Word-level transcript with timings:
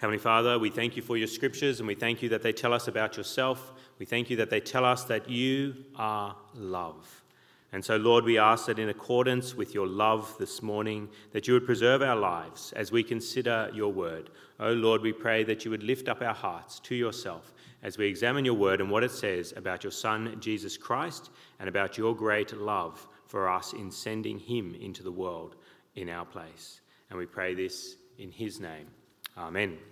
Heavenly 0.00 0.18
Father, 0.18 0.58
we 0.58 0.70
thank 0.70 0.96
you 0.96 1.02
for 1.02 1.18
your 1.18 1.26
scriptures 1.26 1.78
and 1.78 1.86
we 1.86 1.94
thank 1.94 2.22
you 2.22 2.30
that 2.30 2.42
they 2.42 2.54
tell 2.54 2.72
us 2.72 2.88
about 2.88 3.18
yourself. 3.18 3.74
We 3.98 4.06
thank 4.06 4.30
you 4.30 4.36
that 4.36 4.48
they 4.48 4.58
tell 4.58 4.86
us 4.86 5.04
that 5.04 5.28
you 5.28 5.74
are 5.94 6.34
love. 6.54 7.22
And 7.74 7.84
so, 7.84 7.96
Lord, 7.96 8.24
we 8.24 8.38
ask 8.38 8.64
that 8.64 8.78
in 8.78 8.88
accordance 8.88 9.54
with 9.54 9.74
your 9.74 9.86
love 9.86 10.34
this 10.38 10.62
morning, 10.62 11.10
that 11.32 11.46
you 11.46 11.52
would 11.52 11.66
preserve 11.66 12.00
our 12.00 12.16
lives 12.16 12.72
as 12.76 12.90
we 12.90 13.02
consider 13.02 13.70
your 13.74 13.92
word. 13.92 14.30
Oh, 14.58 14.72
Lord, 14.72 15.02
we 15.02 15.12
pray 15.12 15.44
that 15.44 15.66
you 15.66 15.70
would 15.70 15.82
lift 15.82 16.08
up 16.08 16.22
our 16.22 16.32
hearts 16.32 16.80
to 16.80 16.94
yourself 16.94 17.52
as 17.82 17.98
we 17.98 18.06
examine 18.06 18.46
your 18.46 18.54
word 18.54 18.80
and 18.80 18.90
what 18.90 19.04
it 19.04 19.10
says 19.10 19.52
about 19.54 19.84
your 19.84 19.90
Son, 19.90 20.34
Jesus 20.40 20.78
Christ, 20.78 21.28
and 21.58 21.68
about 21.68 21.98
your 21.98 22.16
great 22.16 22.56
love 22.56 23.06
for 23.26 23.50
us 23.50 23.74
in 23.74 23.90
sending 23.90 24.38
him 24.38 24.74
into 24.80 25.02
the 25.02 25.12
world 25.12 25.56
in 25.94 26.08
our 26.08 26.24
place. 26.24 26.80
And 27.10 27.18
we 27.18 27.26
pray 27.26 27.52
this 27.52 27.96
in 28.16 28.30
his 28.30 28.60
name. 28.60 28.86
Amen. 29.36 29.89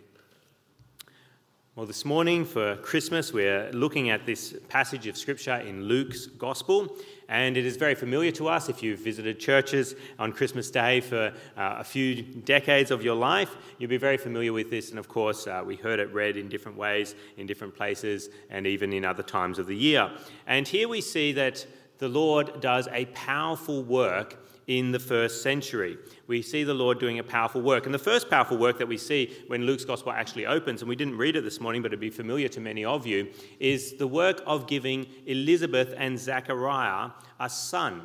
Well, 1.78 1.86
this 1.86 2.04
morning 2.04 2.44
for 2.44 2.74
Christmas, 2.78 3.32
we're 3.32 3.70
looking 3.70 4.10
at 4.10 4.26
this 4.26 4.52
passage 4.68 5.06
of 5.06 5.16
Scripture 5.16 5.58
in 5.58 5.84
Luke's 5.84 6.26
Gospel, 6.26 6.96
and 7.28 7.56
it 7.56 7.64
is 7.64 7.76
very 7.76 7.94
familiar 7.94 8.32
to 8.32 8.48
us 8.48 8.68
if 8.68 8.82
you've 8.82 8.98
visited 8.98 9.38
churches 9.38 9.94
on 10.18 10.32
Christmas 10.32 10.72
Day 10.72 11.00
for 11.00 11.32
uh, 11.56 11.76
a 11.78 11.84
few 11.84 12.20
decades 12.20 12.90
of 12.90 13.04
your 13.04 13.14
life. 13.14 13.54
You'll 13.78 13.90
be 13.90 13.96
very 13.96 14.16
familiar 14.16 14.52
with 14.52 14.70
this, 14.70 14.90
and 14.90 14.98
of 14.98 15.06
course, 15.06 15.46
uh, 15.46 15.62
we 15.64 15.76
heard 15.76 16.00
it 16.00 16.12
read 16.12 16.36
in 16.36 16.48
different 16.48 16.76
ways, 16.76 17.14
in 17.36 17.46
different 17.46 17.76
places, 17.76 18.28
and 18.50 18.66
even 18.66 18.92
in 18.92 19.04
other 19.04 19.22
times 19.22 19.60
of 19.60 19.68
the 19.68 19.76
year. 19.76 20.10
And 20.48 20.66
here 20.66 20.88
we 20.88 21.00
see 21.00 21.30
that 21.34 21.64
the 21.98 22.08
Lord 22.08 22.60
does 22.60 22.88
a 22.90 23.04
powerful 23.04 23.84
work 23.84 24.36
in 24.68 24.92
the 24.92 24.98
first 24.98 25.42
century. 25.42 25.96
We 26.26 26.42
see 26.42 26.62
the 26.62 26.74
Lord 26.74 27.00
doing 27.00 27.18
a 27.18 27.24
powerful 27.24 27.62
work. 27.62 27.86
And 27.86 27.94
the 27.94 27.98
first 27.98 28.30
powerful 28.30 28.58
work 28.58 28.78
that 28.78 28.86
we 28.86 28.98
see 28.98 29.34
when 29.48 29.64
Luke's 29.64 29.84
gospel 29.84 30.12
actually 30.12 30.46
opens, 30.46 30.82
and 30.82 30.88
we 30.88 30.94
didn't 30.94 31.16
read 31.16 31.36
it 31.36 31.42
this 31.42 31.58
morning, 31.58 31.82
but 31.82 31.88
it'd 31.88 32.00
be 32.00 32.10
familiar 32.10 32.48
to 32.48 32.60
many 32.60 32.84
of 32.84 33.06
you, 33.06 33.28
is 33.58 33.94
the 33.94 34.06
work 34.06 34.42
of 34.46 34.66
giving 34.66 35.06
Elizabeth 35.26 35.94
and 35.96 36.18
Zachariah 36.18 37.10
a 37.40 37.48
son. 37.48 38.02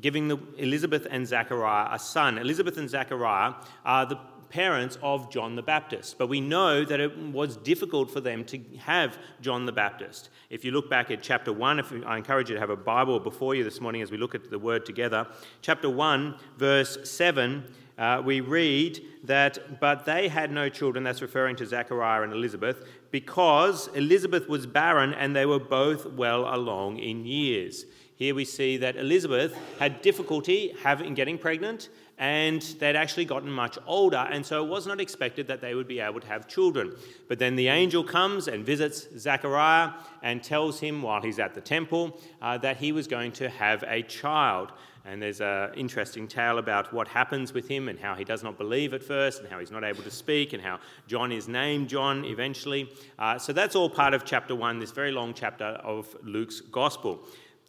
Giving 0.00 0.28
the, 0.28 0.38
Elizabeth 0.56 1.06
and 1.10 1.26
Zachariah 1.26 1.88
a 1.92 1.98
son. 1.98 2.38
Elizabeth 2.38 2.78
and 2.78 2.88
Zachariah 2.88 3.54
are 3.84 4.06
the 4.06 4.18
parents 4.50 4.98
of 5.02 5.30
John 5.30 5.56
the 5.56 5.62
Baptist. 5.62 6.18
But 6.18 6.28
we 6.28 6.40
know 6.40 6.84
that 6.84 7.00
it 7.00 7.16
was 7.18 7.56
difficult 7.56 8.10
for 8.10 8.20
them 8.20 8.44
to 8.46 8.58
have 8.78 9.18
John 9.40 9.66
the 9.66 9.72
Baptist. 9.72 10.30
If 10.50 10.64
you 10.64 10.70
look 10.70 10.88
back 10.88 11.10
at 11.10 11.22
chapter 11.22 11.52
1, 11.52 11.78
if 11.78 11.92
I 12.06 12.16
encourage 12.16 12.48
you 12.48 12.54
to 12.54 12.60
have 12.60 12.70
a 12.70 12.76
Bible 12.76 13.20
before 13.20 13.54
you 13.54 13.64
this 13.64 13.80
morning 13.80 14.02
as 14.02 14.10
we 14.10 14.16
look 14.16 14.34
at 14.34 14.50
the 14.50 14.58
word 14.58 14.86
together. 14.86 15.26
Chapter 15.62 15.90
1, 15.90 16.36
verse 16.56 16.98
7, 17.08 17.64
uh, 17.98 18.22
we 18.24 18.40
read 18.40 19.02
that, 19.24 19.80
but 19.80 20.04
they 20.04 20.28
had 20.28 20.52
no 20.52 20.68
children, 20.68 21.02
that's 21.02 21.20
referring 21.20 21.56
to 21.56 21.66
Zachariah 21.66 22.22
and 22.22 22.32
Elizabeth, 22.32 22.86
because 23.10 23.88
Elizabeth 23.88 24.48
was 24.48 24.66
barren 24.66 25.12
and 25.14 25.34
they 25.34 25.46
were 25.46 25.58
both 25.58 26.06
well 26.06 26.54
along 26.54 26.98
in 26.98 27.26
years. 27.26 27.86
Here 28.14 28.34
we 28.34 28.44
see 28.44 28.76
that 28.78 28.96
Elizabeth 28.96 29.56
had 29.78 30.00
difficulty 30.00 30.74
having, 30.82 31.14
getting 31.14 31.38
pregnant, 31.38 31.88
and 32.18 32.60
they'd 32.80 32.96
actually 32.96 33.24
gotten 33.24 33.50
much 33.50 33.78
older, 33.86 34.28
and 34.30 34.44
so 34.44 34.64
it 34.64 34.68
was 34.68 34.86
not 34.86 35.00
expected 35.00 35.46
that 35.46 35.60
they 35.60 35.74
would 35.74 35.86
be 35.86 36.00
able 36.00 36.20
to 36.20 36.26
have 36.26 36.48
children. 36.48 36.94
But 37.28 37.38
then 37.38 37.54
the 37.54 37.68
angel 37.68 38.02
comes 38.02 38.48
and 38.48 38.66
visits 38.66 39.06
Zechariah 39.16 39.92
and 40.22 40.42
tells 40.42 40.80
him 40.80 41.02
while 41.02 41.22
he's 41.22 41.38
at 41.38 41.54
the 41.54 41.60
temple 41.60 42.20
uh, 42.42 42.58
that 42.58 42.78
he 42.78 42.90
was 42.92 43.06
going 43.06 43.32
to 43.32 43.48
have 43.48 43.84
a 43.86 44.02
child. 44.02 44.72
And 45.04 45.22
there's 45.22 45.40
an 45.40 45.72
interesting 45.74 46.28
tale 46.28 46.58
about 46.58 46.92
what 46.92 47.08
happens 47.08 47.54
with 47.54 47.66
him 47.66 47.88
and 47.88 47.98
how 47.98 48.14
he 48.14 48.24
does 48.24 48.42
not 48.42 48.58
believe 48.58 48.92
at 48.92 49.02
first, 49.02 49.40
and 49.40 49.48
how 49.48 49.58
he's 49.58 49.70
not 49.70 49.84
able 49.84 50.02
to 50.02 50.10
speak, 50.10 50.52
and 50.52 50.62
how 50.62 50.80
John 51.06 51.32
is 51.32 51.48
named 51.48 51.88
John 51.88 52.24
eventually. 52.24 52.90
Uh, 53.18 53.38
so 53.38 53.52
that's 53.54 53.74
all 53.74 53.88
part 53.88 54.12
of 54.12 54.24
chapter 54.24 54.54
one, 54.54 54.80
this 54.80 54.90
very 54.90 55.12
long 55.12 55.32
chapter 55.32 55.64
of 55.64 56.14
Luke's 56.24 56.60
gospel. 56.60 57.20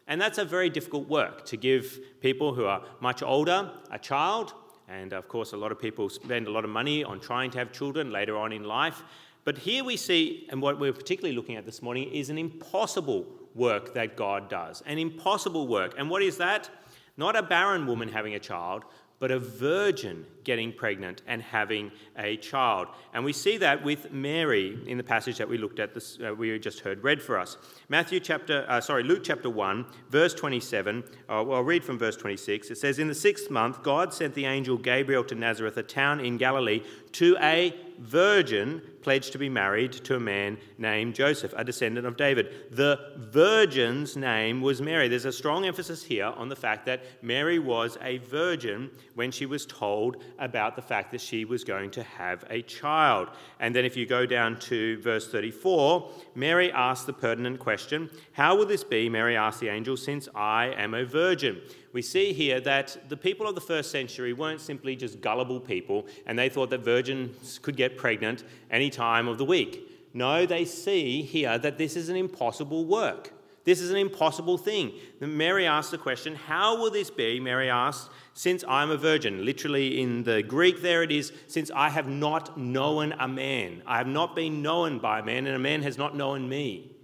And 0.10 0.20
that's 0.20 0.40
a 0.40 0.44
very 0.44 0.70
difficult 0.72 1.08
work 1.08 1.46
to 1.46 1.56
give 1.56 2.00
people 2.20 2.54
who 2.54 2.66
are 2.66 2.84
much 3.00 3.22
older 3.24 3.72
a 3.92 4.00
child. 4.00 4.54
And 4.90 5.14
of 5.14 5.28
course, 5.28 5.54
a 5.54 5.58
lot 5.58 5.72
of 5.72 5.80
people 5.80 6.10
spend 6.10 6.48
a 6.48 6.52
lot 6.52 6.66
of 6.66 6.72
money 6.72 7.04
on 7.04 7.20
trying 7.20 7.52
to 7.52 7.60
have 7.60 7.72
children 7.72 8.12
later 8.12 8.36
on 8.36 8.52
in 8.52 8.64
life. 8.64 9.04
But 9.46 9.60
here 9.60 9.84
we 9.84 9.96
see, 9.98 10.48
and 10.50 10.62
what 10.62 10.80
we're 10.80 10.94
particularly 10.94 11.36
looking 11.36 11.56
at 11.56 11.66
this 11.66 11.84
morning, 11.84 12.12
is 12.12 12.32
an 12.32 12.40
impossible 12.40 13.28
work 13.54 13.94
that 13.94 14.18
God 14.18 14.50
does. 14.50 14.82
An 14.88 14.98
impossible 14.98 15.68
work. 15.68 15.94
And 15.98 16.10
what 16.10 16.24
is 16.24 16.38
that? 16.38 16.70
Not 17.16 17.36
a 17.36 17.44
barren 17.44 17.86
woman 17.86 18.10
having 18.10 18.34
a 18.34 18.40
child, 18.40 18.84
but 19.20 19.32
a 19.32 19.40
virgin 19.40 20.26
getting 20.46 20.72
pregnant 20.72 21.22
and 21.28 21.42
having 21.42 21.92
a 22.18 22.38
child. 22.38 22.88
And 23.14 23.24
we 23.24 23.34
see 23.34 23.58
that 23.58 23.84
with 23.84 24.12
Mary 24.12 24.80
in 24.88 24.98
the 24.98 25.04
passage 25.04 25.38
that 25.38 25.48
we 25.48 25.58
looked 25.58 25.80
at, 25.80 25.94
this, 25.94 26.18
uh, 26.26 26.34
we 26.34 26.58
just 26.58 26.80
heard 26.80 27.04
read 27.04 27.22
for 27.22 27.38
us. 27.38 27.58
Matthew 27.90 28.20
chapter, 28.20 28.66
uh, 28.68 28.82
sorry, 28.82 29.04
Luke 29.04 29.24
chapter 29.24 29.50
1, 29.50 29.86
verse 30.10 30.34
27. 30.34 31.04
Uh, 31.04 31.44
well, 31.46 31.58
I'll 31.58 31.64
read 31.64 31.84
from 31.84 32.00
verse 32.00 32.16
26. 32.16 32.72
It 32.72 32.78
says, 32.78 32.98
In 32.98 33.08
the 33.08 33.16
sixth 33.16 33.52
month, 33.52 33.84
God 33.84 34.14
sent 34.14 34.34
the 34.34 34.46
angel 34.46 34.78
Gabriel 34.78 35.24
to 35.26 35.36
Nazareth, 35.36 35.78
a 35.78 35.84
town 35.84 36.20
in 36.20 36.38
Galilee, 36.38 36.82
to 37.14 37.38
a 37.42 37.76
virgin 38.00 38.82
pledged 39.02 39.32
to 39.32 39.38
be 39.38 39.50
married 39.50 39.92
to 39.92 40.16
a 40.16 40.20
man 40.20 40.58
named 40.78 41.16
Joseph, 41.16 41.54
a 41.56 41.64
descendant 41.64 42.06
of 42.06 42.18
David. 42.18 42.72
The 42.72 43.14
virgin's 43.18 44.16
name 44.16 44.62
was 44.62 44.82
Mary. 44.82 45.08
There's 45.08 45.26
a 45.26 45.32
strong 45.32 45.66
emphasis 45.66 46.04
here 46.04 46.26
on 46.26 46.50
the 46.50 46.56
fact 46.56 46.86
that 46.86 47.04
Mary 47.22 47.60
was 47.60 47.98
a 48.02 48.18
virgin 48.20 48.92
when 49.16 49.32
she 49.32 49.46
was 49.46 49.66
told 49.66 50.24
about 50.38 50.76
the 50.76 50.82
fact 50.82 51.12
that 51.12 51.22
she 51.22 51.46
was 51.46 51.64
going 51.64 51.92
to 51.92 52.04
have 52.04 52.44
a 52.50 52.62
child. 52.64 53.30
And 53.60 53.76
then 53.76 53.86
if 53.86 53.96
you 53.98 54.06
go 54.06 54.26
down 54.26 54.60
to 54.60 55.02
verse 55.02 55.28
34, 55.32 56.12
Mary 56.36 56.72
asked 56.72 57.06
the 57.06 57.14
pertinent 57.14 57.60
question 57.60 58.10
How 58.34 58.56
will 58.56 58.66
this 58.66 58.84
be? 58.84 59.10
Mary 59.10 59.36
asked 59.36 59.60
the 59.60 59.70
angel, 59.70 59.98
since 59.98 60.28
I 60.36 60.68
am 60.78 60.94
a 60.94 61.06
virgin 61.06 61.62
we 61.92 62.02
see 62.02 62.34
here 62.34 62.60
that 62.62 63.10
the 63.10 63.18
people 63.18 63.48
of 63.48 63.56
the 63.56 63.62
first 63.62 63.92
century 63.92 64.34
weren't 64.34 64.62
simply 64.62 64.96
just 64.96 65.22
gullible 65.22 65.60
people 65.60 66.06
and 66.26 66.38
they 66.38 66.50
thought 66.50 66.70
that 66.70 66.82
virgins 66.82 67.60
could 67.60 67.76
get 67.76 67.98
pregnant 67.98 68.44
any 68.70 68.90
time 68.90 69.28
of 69.28 69.38
the 69.38 69.46
week. 69.46 69.90
No, 70.14 70.46
they 70.46 70.66
see 70.66 71.22
here 71.22 71.58
that 71.58 71.78
this 71.78 71.96
is 71.96 72.10
an 72.10 72.16
impossible 72.16 72.86
work. 72.86 73.34
This 73.64 73.82
is 73.82 73.92
an 73.92 73.98
impossible 73.98 74.58
thing. 74.58 74.94
Mary 75.20 75.68
asked 75.68 75.92
the 75.92 75.98
question, 75.98 76.34
How 76.36 76.78
will 76.78 76.90
this 76.90 77.12
be? 77.12 77.40
Mary 77.40 77.70
asked, 77.70 78.10
Since 78.34 78.64
I'm 78.68 78.90
a 78.90 78.98
virgin. 78.98 79.46
Literally 79.46 80.02
in 80.02 80.24
the 80.24 80.42
Greek, 80.42 80.82
there 80.82 81.04
it 81.04 81.12
is, 81.12 81.32
since 81.48 81.70
I 81.76 81.90
have 81.90 82.08
not 82.08 82.58
known 82.58 83.14
a 83.20 83.28
man. 83.28 83.84
I 83.86 83.98
have 83.98 84.08
not 84.08 84.36
been 84.36 84.62
known 84.62 84.98
by 84.98 85.20
a 85.20 85.24
man, 85.24 85.46
and 85.46 85.56
a 85.56 85.60
man 85.60 85.84
has 85.84 85.98
not 85.98 86.16
known 86.16 86.50
me 86.50 86.96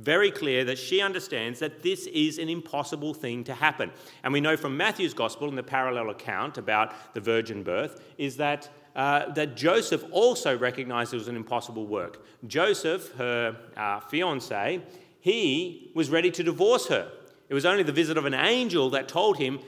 very 0.00 0.30
clear 0.30 0.64
that 0.64 0.78
she 0.78 1.02
understands 1.02 1.58
that 1.58 1.82
this 1.82 2.06
is 2.06 2.38
an 2.38 2.48
impossible 2.48 3.12
thing 3.12 3.44
to 3.44 3.54
happen. 3.54 3.90
And 4.22 4.32
we 4.32 4.40
know 4.40 4.56
from 4.56 4.76
Matthew's 4.76 5.14
gospel 5.14 5.48
in 5.48 5.56
the 5.56 5.62
parallel 5.62 6.10
account 6.10 6.56
about 6.56 7.14
the 7.14 7.20
virgin 7.20 7.62
birth 7.62 8.02
is 8.16 8.36
that, 8.38 8.68
uh, 8.96 9.30
that 9.32 9.56
Joseph 9.56 10.04
also 10.10 10.56
recognized 10.56 11.12
it 11.12 11.18
was 11.18 11.28
an 11.28 11.36
impossible 11.36 11.86
work. 11.86 12.24
Joseph, 12.46 13.12
her 13.16 13.56
uh, 13.76 14.00
fiance, 14.00 14.82
he 15.20 15.92
was 15.94 16.08
ready 16.08 16.30
to 16.30 16.42
divorce 16.42 16.88
her. 16.88 17.12
It 17.50 17.54
was 17.54 17.66
only 17.66 17.82
the 17.82 17.92
visit 17.92 18.16
of 18.16 18.24
an 18.24 18.34
angel 18.34 18.90
that 18.90 19.06
told 19.06 19.36
him, 19.36 19.60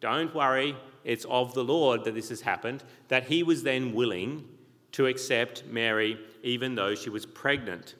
Don't 0.00 0.32
worry, 0.34 0.76
it's 1.02 1.24
of 1.24 1.54
the 1.54 1.64
Lord 1.64 2.04
that 2.04 2.14
this 2.14 2.28
has 2.28 2.42
happened, 2.42 2.84
that 3.08 3.24
he 3.24 3.42
was 3.42 3.64
then 3.64 3.92
willing 3.92 4.48
to 4.92 5.06
accept 5.06 5.64
Mary 5.66 6.20
even 6.42 6.74
though 6.74 6.94
she 6.94 7.10
was 7.10 7.26
pregnant. 7.26 7.94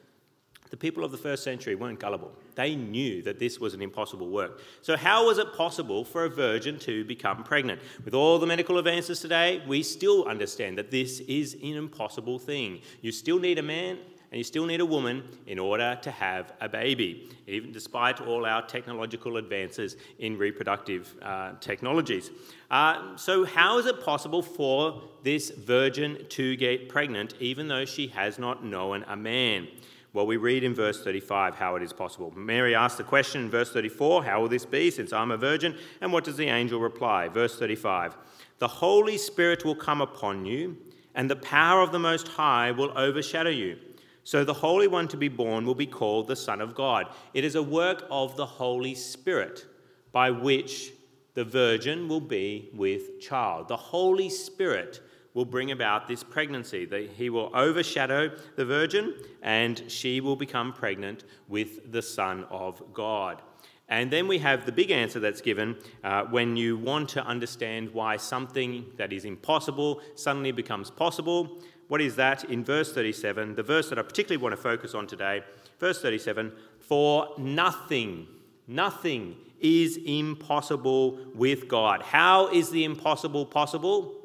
The 0.73 0.77
people 0.77 1.03
of 1.03 1.11
the 1.11 1.19
first 1.19 1.43
century 1.43 1.75
weren't 1.75 1.99
gullible. 1.99 2.31
They 2.55 2.73
knew 2.73 3.21
that 3.21 3.37
this 3.37 3.59
was 3.59 3.75
an 3.75 3.81
impossible 3.83 4.29
work. 4.31 4.59
So, 4.81 4.97
how 4.97 5.27
was 5.27 5.37
it 5.37 5.53
possible 5.53 6.03
for 6.03 6.25
a 6.25 6.29
virgin 6.29 6.79
to 6.79 7.05
become 7.05 7.43
pregnant? 7.43 7.79
With 8.03 8.15
all 8.15 8.39
the 8.39 8.47
medical 8.47 8.79
advances 8.79 9.19
today, 9.19 9.61
we 9.67 9.83
still 9.83 10.25
understand 10.25 10.79
that 10.79 10.89
this 10.89 11.19
is 11.19 11.53
an 11.53 11.75
impossible 11.75 12.39
thing. 12.39 12.81
You 13.01 13.11
still 13.11 13.37
need 13.37 13.59
a 13.59 13.61
man 13.61 13.99
and 14.31 14.39
you 14.39 14.43
still 14.43 14.65
need 14.65 14.81
a 14.81 14.85
woman 14.87 15.21
in 15.45 15.59
order 15.59 15.95
to 16.01 16.09
have 16.09 16.53
a 16.59 16.67
baby, 16.67 17.29
even 17.45 17.71
despite 17.71 18.19
all 18.19 18.43
our 18.43 18.65
technological 18.65 19.37
advances 19.37 19.95
in 20.17 20.39
reproductive 20.39 21.13
uh, 21.21 21.51
technologies. 21.59 22.31
Uh, 22.71 23.15
so, 23.15 23.45
how 23.45 23.77
is 23.77 23.85
it 23.85 24.03
possible 24.03 24.41
for 24.41 25.03
this 25.21 25.51
virgin 25.51 26.25
to 26.29 26.55
get 26.55 26.89
pregnant 26.89 27.35
even 27.39 27.67
though 27.67 27.85
she 27.85 28.07
has 28.07 28.39
not 28.39 28.65
known 28.65 29.05
a 29.07 29.15
man? 29.15 29.67
Well, 30.13 30.27
we 30.27 30.37
read 30.37 30.63
in 30.63 30.75
verse 30.75 31.03
35 31.03 31.55
how 31.55 31.75
it 31.75 31.81
is 31.81 31.91
possible. 31.91 32.31
Mary 32.35 32.75
asked 32.75 32.99
the 32.99 33.03
question 33.03 33.41
in 33.41 33.49
verse 33.49 33.71
34 33.71 34.23
How 34.23 34.41
will 34.41 34.47
this 34.47 34.65
be 34.65 34.91
since 34.91 35.11
I'm 35.11 35.31
a 35.31 35.37
virgin? 35.37 35.75
And 36.01 36.13
what 36.13 36.23
does 36.23 36.37
the 36.37 36.47
angel 36.47 36.79
reply? 36.79 37.27
Verse 37.27 37.57
35 37.57 38.15
The 38.59 38.67
Holy 38.67 39.17
Spirit 39.17 39.65
will 39.65 39.75
come 39.75 40.01
upon 40.01 40.45
you, 40.45 40.77
and 41.15 41.29
the 41.29 41.35
power 41.35 41.81
of 41.81 41.91
the 41.91 41.99
Most 41.99 42.27
High 42.27 42.69
will 42.69 42.95
overshadow 42.95 43.49
you. 43.49 43.77
So 44.23 44.43
the 44.45 44.53
Holy 44.53 44.87
One 44.87 45.07
to 45.09 45.17
be 45.17 45.29
born 45.29 45.65
will 45.65 45.75
be 45.75 45.87
called 45.87 46.27
the 46.27 46.35
Son 46.35 46.61
of 46.61 46.75
God. 46.75 47.07
It 47.33 47.43
is 47.43 47.55
a 47.55 47.63
work 47.63 48.05
of 48.11 48.37
the 48.37 48.45
Holy 48.45 48.93
Spirit 48.93 49.65
by 50.11 50.29
which 50.29 50.93
the 51.33 51.43
virgin 51.43 52.07
will 52.07 52.21
be 52.21 52.69
with 52.73 53.19
child. 53.19 53.67
The 53.67 53.75
Holy 53.75 54.29
Spirit 54.29 55.01
will 55.33 55.45
bring 55.45 55.71
about 55.71 56.07
this 56.07 56.23
pregnancy. 56.23 56.87
He 57.15 57.29
will 57.29 57.49
overshadow 57.53 58.31
the 58.55 58.65
virgin, 58.65 59.15
and 59.41 59.83
she 59.87 60.21
will 60.21 60.35
become 60.35 60.73
pregnant 60.73 61.23
with 61.47 61.91
the 61.91 62.01
Son 62.01 62.45
of 62.49 62.81
God. 62.93 63.41
And 63.89 64.09
then 64.09 64.27
we 64.27 64.39
have 64.39 64.65
the 64.65 64.71
big 64.71 64.91
answer 64.91 65.19
that's 65.19 65.41
given 65.41 65.75
uh, 66.03 66.23
when 66.23 66.55
you 66.55 66.77
want 66.77 67.09
to 67.09 67.25
understand 67.25 67.93
why 67.93 68.17
something 68.17 68.85
that 68.97 69.11
is 69.11 69.25
impossible 69.25 70.01
suddenly 70.15 70.51
becomes 70.51 70.89
possible. 70.89 71.59
What 71.89 72.01
is 72.01 72.15
that? 72.15 72.45
In 72.45 72.63
verse 72.63 72.93
37, 72.93 73.55
the 73.55 73.63
verse 73.63 73.89
that 73.89 73.99
I 73.99 74.01
particularly 74.01 74.41
want 74.41 74.55
to 74.55 74.61
focus 74.61 74.95
on 74.95 75.05
today, 75.05 75.41
verse 75.79 76.01
37 76.01 76.51
For 76.79 77.29
nothing, 77.37 78.27
nothing 78.67 79.35
is 79.59 79.99
impossible 80.05 81.19
with 81.35 81.67
God. 81.67 82.01
How 82.01 82.47
is 82.47 82.69
the 82.69 82.85
impossible 82.85 83.45
possible? 83.45 84.22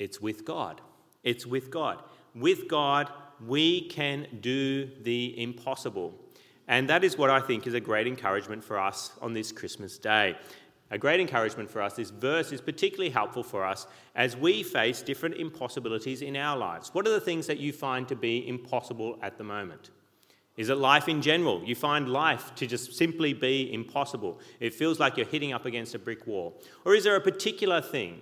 It's 0.00 0.20
with 0.20 0.44
God. 0.44 0.80
It's 1.22 1.46
with 1.46 1.70
God. 1.70 2.02
With 2.34 2.66
God, 2.66 3.12
we 3.46 3.82
can 3.88 4.26
do 4.40 4.90
the 5.02 5.40
impossible. 5.40 6.14
And 6.66 6.88
that 6.88 7.04
is 7.04 7.18
what 7.18 7.30
I 7.30 7.40
think 7.40 7.66
is 7.66 7.74
a 7.74 7.80
great 7.80 8.06
encouragement 8.06 8.64
for 8.64 8.78
us 8.78 9.12
on 9.20 9.34
this 9.34 9.52
Christmas 9.52 9.98
day. 9.98 10.36
A 10.90 10.98
great 10.98 11.20
encouragement 11.20 11.70
for 11.70 11.82
us. 11.82 11.94
This 11.94 12.10
verse 12.10 12.50
is 12.50 12.60
particularly 12.60 13.10
helpful 13.10 13.42
for 13.42 13.64
us 13.64 13.86
as 14.16 14.36
we 14.36 14.62
face 14.62 15.02
different 15.02 15.36
impossibilities 15.36 16.22
in 16.22 16.36
our 16.36 16.56
lives. 16.56 16.90
What 16.92 17.06
are 17.06 17.12
the 17.12 17.20
things 17.20 17.46
that 17.46 17.58
you 17.58 17.72
find 17.72 18.08
to 18.08 18.16
be 18.16 18.48
impossible 18.48 19.18
at 19.22 19.38
the 19.38 19.44
moment? 19.44 19.90
Is 20.56 20.68
it 20.68 20.76
life 20.76 21.08
in 21.08 21.22
general? 21.22 21.62
You 21.64 21.74
find 21.74 22.08
life 22.08 22.54
to 22.56 22.66
just 22.66 22.94
simply 22.94 23.32
be 23.32 23.72
impossible. 23.72 24.40
It 24.58 24.74
feels 24.74 24.98
like 24.98 25.16
you're 25.16 25.26
hitting 25.26 25.52
up 25.52 25.64
against 25.64 25.94
a 25.94 25.98
brick 25.98 26.26
wall. 26.26 26.60
Or 26.84 26.94
is 26.94 27.04
there 27.04 27.16
a 27.16 27.20
particular 27.20 27.80
thing, 27.80 28.20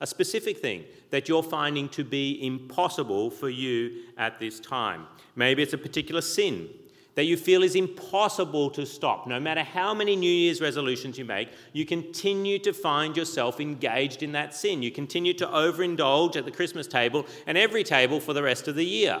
a 0.00 0.06
specific 0.06 0.58
thing, 0.58 0.84
that 1.10 1.28
you're 1.28 1.42
finding 1.42 1.88
to 1.90 2.04
be 2.04 2.44
impossible 2.44 3.30
for 3.30 3.48
you 3.48 4.02
at 4.18 4.38
this 4.38 4.60
time? 4.60 5.06
Maybe 5.34 5.62
it's 5.62 5.72
a 5.72 5.78
particular 5.78 6.20
sin 6.20 6.68
that 7.16 7.24
you 7.24 7.36
feel 7.36 7.62
is 7.62 7.74
impossible 7.74 8.70
to 8.70 8.84
stop. 8.84 9.26
No 9.26 9.40
matter 9.40 9.62
how 9.62 9.94
many 9.94 10.14
New 10.16 10.30
Year's 10.30 10.60
resolutions 10.60 11.16
you 11.16 11.24
make, 11.24 11.48
you 11.72 11.86
continue 11.86 12.58
to 12.58 12.74
find 12.74 13.16
yourself 13.16 13.58
engaged 13.58 14.22
in 14.22 14.32
that 14.32 14.54
sin. 14.54 14.82
You 14.82 14.90
continue 14.90 15.32
to 15.34 15.46
overindulge 15.46 16.36
at 16.36 16.44
the 16.44 16.50
Christmas 16.50 16.86
table 16.86 17.26
and 17.46 17.56
every 17.56 17.82
table 17.82 18.20
for 18.20 18.34
the 18.34 18.42
rest 18.42 18.68
of 18.68 18.74
the 18.74 18.84
year. 18.84 19.18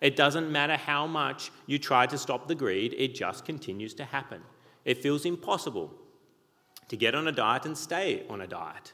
It 0.00 0.16
doesn't 0.16 0.50
matter 0.50 0.76
how 0.76 1.06
much 1.06 1.52
you 1.66 1.78
try 1.78 2.06
to 2.06 2.18
stop 2.18 2.48
the 2.48 2.54
greed, 2.56 2.94
it 2.98 3.14
just 3.14 3.44
continues 3.44 3.94
to 3.94 4.04
happen. 4.04 4.42
It 4.84 5.00
feels 5.00 5.24
impossible 5.24 5.94
to 6.88 6.96
get 6.96 7.14
on 7.14 7.28
a 7.28 7.32
diet 7.32 7.64
and 7.64 7.78
stay 7.78 8.24
on 8.28 8.40
a 8.40 8.46
diet. 8.46 8.92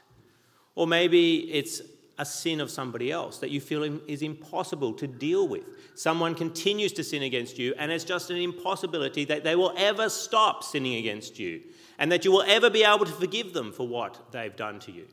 Or 0.75 0.85
maybe 0.87 1.51
it's 1.51 1.81
a 2.17 2.25
sin 2.25 2.61
of 2.61 2.71
somebody 2.71 3.11
else 3.11 3.39
that 3.39 3.49
you 3.49 3.59
feel 3.59 3.83
is 4.07 4.21
impossible 4.21 4.93
to 4.93 5.07
deal 5.07 5.47
with. 5.47 5.63
Someone 5.95 6.35
continues 6.35 6.91
to 6.93 7.03
sin 7.03 7.23
against 7.23 7.57
you, 7.57 7.73
and 7.77 7.91
it's 7.91 8.03
just 8.03 8.29
an 8.29 8.37
impossibility 8.37 9.25
that 9.25 9.43
they 9.43 9.55
will 9.55 9.73
ever 9.77 10.09
stop 10.09 10.63
sinning 10.63 10.95
against 10.95 11.39
you, 11.39 11.61
and 11.97 12.11
that 12.11 12.23
you 12.23 12.31
will 12.31 12.43
ever 12.43 12.69
be 12.69 12.83
able 12.83 13.05
to 13.05 13.11
forgive 13.11 13.53
them 13.53 13.71
for 13.71 13.87
what 13.87 14.31
they've 14.31 14.55
done 14.55 14.79
to 14.79 14.91
you. 14.91 15.07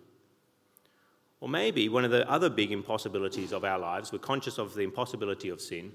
Or 1.40 1.48
maybe 1.48 1.88
one 1.88 2.04
of 2.04 2.12
the 2.12 2.28
other 2.30 2.48
big 2.48 2.70
impossibilities 2.70 3.52
of 3.52 3.64
our 3.64 3.78
lives, 3.78 4.12
we're 4.12 4.18
conscious 4.18 4.58
of 4.58 4.74
the 4.74 4.82
impossibility 4.82 5.48
of 5.48 5.60
sin. 5.60 5.92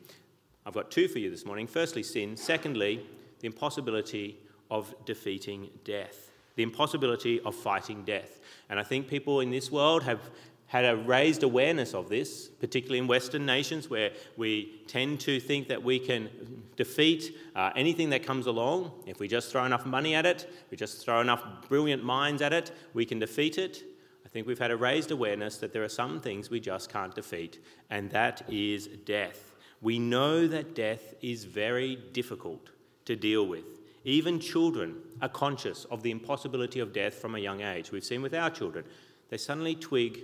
I've 0.65 0.73
got 0.73 0.91
two 0.91 1.07
for 1.07 1.19
you 1.19 1.29
this 1.29 1.45
morning. 1.45 1.67
Firstly, 1.67 2.03
sin. 2.03 2.35
Secondly, 2.35 3.05
the 3.39 3.47
impossibility 3.47 4.39
of 4.69 4.93
defeating 5.05 5.69
death, 5.85 6.26
the 6.57 6.63
impossibility 6.63 7.39
of 7.41 7.55
fighting 7.55 8.03
death. 8.03 8.41
And 8.69 8.79
I 8.79 8.83
think 8.83 9.07
people 9.07 9.39
in 9.39 9.51
this 9.51 9.71
world 9.71 10.03
have 10.03 10.19
had 10.65 10.83
a 10.83 10.97
raised 10.97 11.43
awareness 11.43 11.93
of 11.93 12.09
this, 12.09 12.47
particularly 12.47 12.97
in 12.97 13.07
Western 13.07 13.45
nations 13.45 13.89
where 13.89 14.11
we 14.35 14.81
tend 14.87 15.21
to 15.21 15.39
think 15.39 15.69
that 15.69 15.81
we 15.81 15.97
can 15.97 16.29
defeat 16.75 17.37
uh, 17.55 17.71
anything 17.75 18.09
that 18.09 18.23
comes 18.23 18.47
along. 18.47 18.91
If 19.05 19.19
we 19.19 19.29
just 19.29 19.49
throw 19.49 19.63
enough 19.63 19.85
money 19.85 20.13
at 20.13 20.25
it, 20.25 20.51
we 20.69 20.75
just 20.75 21.05
throw 21.05 21.21
enough 21.21 21.45
brilliant 21.69 22.03
minds 22.03 22.41
at 22.41 22.51
it, 22.51 22.71
we 22.93 23.05
can 23.05 23.19
defeat 23.19 23.57
it. 23.57 23.83
I 24.25 24.29
think 24.29 24.45
we've 24.45 24.59
had 24.59 24.71
a 24.71 24.77
raised 24.77 25.11
awareness 25.11 25.57
that 25.59 25.71
there 25.71 25.83
are 25.83 25.89
some 25.89 26.19
things 26.19 26.49
we 26.49 26.59
just 26.59 26.91
can't 26.91 27.15
defeat, 27.15 27.63
and 27.89 28.09
that 28.09 28.41
is 28.49 28.87
death. 28.87 29.55
We 29.81 29.99
know 29.99 30.47
that 30.47 30.75
death 30.75 31.13
is 31.21 31.45
very 31.45 31.95
difficult 32.11 32.71
to 33.05 33.15
deal 33.15 33.47
with. 33.47 33.76
Even 34.07 34.39
children 34.39 34.95
are 35.21 35.27
conscious 35.27 35.83
of 35.91 36.01
the 36.01 36.11
impossibility 36.11 36.79
of 36.79 36.93
death 36.93 37.15
from 37.15 37.35
a 37.35 37.39
young 37.39 37.59
age. 37.59 37.91
We've 37.91 38.05
seen 38.05 38.21
with 38.21 38.33
our 38.33 38.49
children. 38.49 38.85
They 39.27 39.35
suddenly 39.35 39.75
twig 39.75 40.21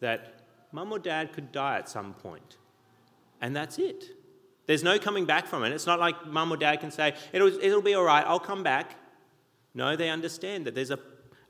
that 0.00 0.40
mum 0.72 0.90
or 0.90 0.98
dad 0.98 1.34
could 1.34 1.52
die 1.52 1.76
at 1.76 1.86
some 1.86 2.14
point, 2.14 2.56
and 3.42 3.54
that's 3.54 3.78
it. 3.78 4.04
There's 4.64 4.82
no 4.82 4.98
coming 4.98 5.26
back 5.26 5.46
from 5.46 5.64
it. 5.64 5.72
It's 5.74 5.84
not 5.84 6.00
like 6.00 6.26
mum 6.26 6.50
or 6.50 6.56
dad 6.56 6.80
can 6.80 6.90
say, 6.90 7.14
it'll, 7.34 7.48
it'll 7.62 7.82
be 7.82 7.94
all 7.94 8.04
right, 8.04 8.24
I'll 8.26 8.40
come 8.40 8.62
back. 8.62 8.96
No, 9.74 9.96
they 9.96 10.08
understand 10.08 10.64
that 10.64 10.74
there's 10.74 10.90
a, 10.90 10.98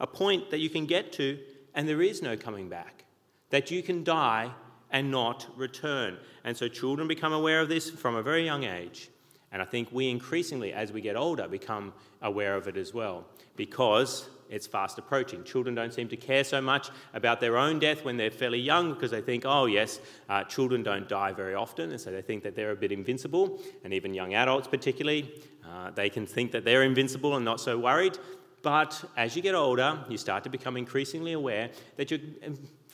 a 0.01 0.09
point 0.09 0.51
that 0.51 0.59
you 0.59 0.69
can 0.69 0.87
get 0.87 1.13
to 1.13 1.39
and 1.73 1.89
there 1.89 2.03
is 2.03 2.21
no 2.21 2.37
coming 2.37 2.69
back. 2.69 3.05
That 3.51 3.71
you 3.71 3.81
can 3.81 4.03
die 4.03 4.51
and 4.91 5.13
not 5.13 5.47
return. 5.57 6.19
And 6.43 6.57
so 6.57 6.67
children 6.67 7.07
become 7.07 7.33
aware 7.33 7.61
of 7.61 7.69
this 7.69 7.89
from 7.89 8.17
a 8.17 8.23
very 8.23 8.45
young 8.45 8.65
age. 8.65 9.09
And 9.53 9.63
I 9.63 9.65
think 9.65 9.89
we 9.93 10.11
increasingly, 10.11 10.73
as 10.73 10.93
we 10.93 11.01
get 11.01 11.17
older, 11.17 11.49
become 11.49 11.93
aware 12.21 12.57
of 12.57 12.69
it 12.69 12.77
as 12.77 12.93
well 12.93 13.25
because 13.57 14.29
it's 14.49 14.67
fast 14.67 14.99
approaching. 14.99 15.45
Children 15.45 15.75
don't 15.75 15.93
seem 15.93 16.09
to 16.09 16.17
care 16.17 16.45
so 16.45 16.61
much 16.61 16.91
about 17.15 17.41
their 17.41 17.57
own 17.57 17.79
death 17.79 18.05
when 18.05 18.17
they're 18.17 18.31
fairly 18.31 18.61
young 18.61 18.95
because 18.95 19.11
they 19.11 19.21
think, 19.21 19.45
oh, 19.47 19.67
yes, 19.67 20.01
uh, 20.29 20.45
children 20.45 20.83
don't 20.83 21.09
die 21.09 21.33
very 21.33 21.55
often, 21.55 21.91
and 21.91 22.01
so 22.01 22.11
they 22.11 22.23
think 22.23 22.43
that 22.45 22.55
they're 22.55 22.71
a 22.71 22.77
bit 22.77 22.93
invincible. 22.93 23.61
And 23.85 23.93
even 23.93 24.15
young 24.15 24.35
adults, 24.35 24.69
particularly, 24.69 25.33
uh, 25.69 25.91
they 25.91 26.11
can 26.11 26.27
think 26.27 26.53
that 26.53 26.65
they're 26.65 26.83
invincible 26.83 27.37
and 27.37 27.45
not 27.45 27.61
so 27.61 27.79
worried. 27.79 28.19
But 28.63 29.05
as 29.17 29.37
you 29.37 29.43
get 29.43 29.55
older, 29.55 29.99
you 30.09 30.17
start 30.17 30.45
to 30.45 30.51
become 30.51 30.77
increasingly 30.77 31.33
aware 31.33 31.71
that 31.97 32.11
you're 32.11 32.21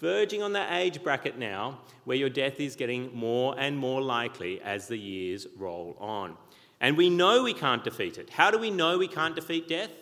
verging 0.00 0.42
on 0.42 0.52
that 0.52 0.72
age 0.72 1.02
bracket 1.02 1.38
now 1.38 1.80
where 2.04 2.16
your 2.16 2.28
death 2.28 2.60
is 2.60 2.76
getting 2.76 3.14
more 3.14 3.54
and 3.58 3.78
more 3.78 4.02
likely 4.02 4.60
as 4.62 4.88
the 4.88 4.98
years 4.98 5.46
roll 5.56 5.96
on. 6.00 6.36
And 6.82 6.96
we 6.96 7.08
know 7.08 7.44
we 7.44 7.54
can't 7.54 7.84
defeat 7.84 8.18
it. 8.18 8.28
How 8.28 8.50
do 8.50 8.58
we 8.58 8.70
know 8.70 8.98
we 8.98 9.06
can't 9.06 9.36
defeat 9.36 9.68
death? 9.68 9.92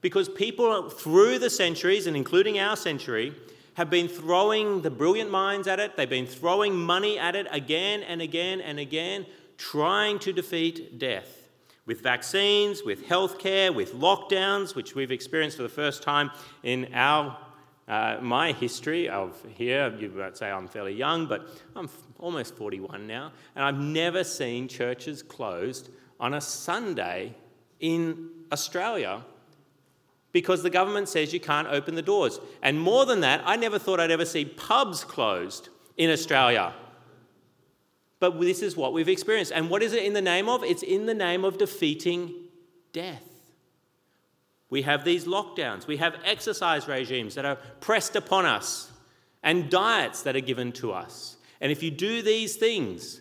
Because 0.00 0.28
people 0.28 0.90
through 0.90 1.38
the 1.38 1.48
centuries, 1.48 2.08
and 2.08 2.16
including 2.16 2.58
our 2.58 2.76
century, 2.76 3.34
have 3.74 3.88
been 3.88 4.08
throwing 4.08 4.82
the 4.82 4.90
brilliant 4.90 5.30
minds 5.30 5.68
at 5.68 5.78
it, 5.78 5.96
they've 5.96 6.10
been 6.10 6.26
throwing 6.26 6.76
money 6.76 7.18
at 7.18 7.36
it 7.36 7.46
again 7.52 8.02
and 8.02 8.20
again 8.20 8.60
and 8.60 8.80
again, 8.80 9.24
trying 9.56 10.18
to 10.18 10.32
defeat 10.32 10.98
death 10.98 11.48
with 11.86 12.00
vaccines, 12.00 12.82
with 12.82 13.06
healthcare, 13.06 13.72
with 13.72 13.94
lockdowns, 13.94 14.74
which 14.74 14.96
we've 14.96 15.12
experienced 15.12 15.56
for 15.56 15.62
the 15.62 15.68
first 15.68 16.02
time 16.02 16.30
in 16.64 16.88
our 16.94 17.38
uh, 17.86 18.16
my 18.20 18.52
history 18.52 19.08
of 19.08 19.36
here. 19.56 19.94
You 19.98 20.08
might 20.08 20.36
say 20.36 20.50
I'm 20.50 20.66
fairly 20.66 20.94
young, 20.94 21.26
but 21.26 21.46
I'm 21.76 21.88
almost 22.18 22.56
41 22.56 23.06
now, 23.06 23.30
and 23.54 23.64
I've 23.64 23.78
never 23.78 24.24
seen 24.24 24.66
churches 24.68 25.22
closed 25.22 25.90
on 26.24 26.32
a 26.32 26.40
Sunday 26.40 27.34
in 27.80 28.30
Australia 28.50 29.22
because 30.32 30.62
the 30.62 30.70
government 30.70 31.06
says 31.06 31.34
you 31.34 31.38
can't 31.38 31.68
open 31.68 31.96
the 31.96 32.02
doors. 32.02 32.40
And 32.62 32.80
more 32.80 33.04
than 33.04 33.20
that, 33.20 33.42
I 33.44 33.56
never 33.56 33.78
thought 33.78 34.00
I'd 34.00 34.10
ever 34.10 34.24
see 34.24 34.46
pubs 34.46 35.04
closed 35.04 35.68
in 35.98 36.08
Australia. 36.08 36.72
But 38.20 38.40
this 38.40 38.62
is 38.62 38.74
what 38.74 38.94
we've 38.94 39.10
experienced. 39.10 39.52
And 39.52 39.68
what 39.68 39.82
is 39.82 39.92
it 39.92 40.02
in 40.02 40.14
the 40.14 40.22
name 40.22 40.48
of? 40.48 40.64
It's 40.64 40.82
in 40.82 41.04
the 41.04 41.12
name 41.12 41.44
of 41.44 41.58
defeating 41.58 42.32
death. 42.94 43.28
We 44.70 44.80
have 44.80 45.04
these 45.04 45.26
lockdowns, 45.26 45.86
we 45.86 45.98
have 45.98 46.16
exercise 46.24 46.88
regimes 46.88 47.34
that 47.34 47.44
are 47.44 47.58
pressed 47.80 48.16
upon 48.16 48.46
us, 48.46 48.90
and 49.42 49.68
diets 49.68 50.22
that 50.22 50.34
are 50.34 50.40
given 50.40 50.72
to 50.72 50.90
us. 50.90 51.36
And 51.60 51.70
if 51.70 51.82
you 51.82 51.90
do 51.90 52.22
these 52.22 52.56
things, 52.56 53.20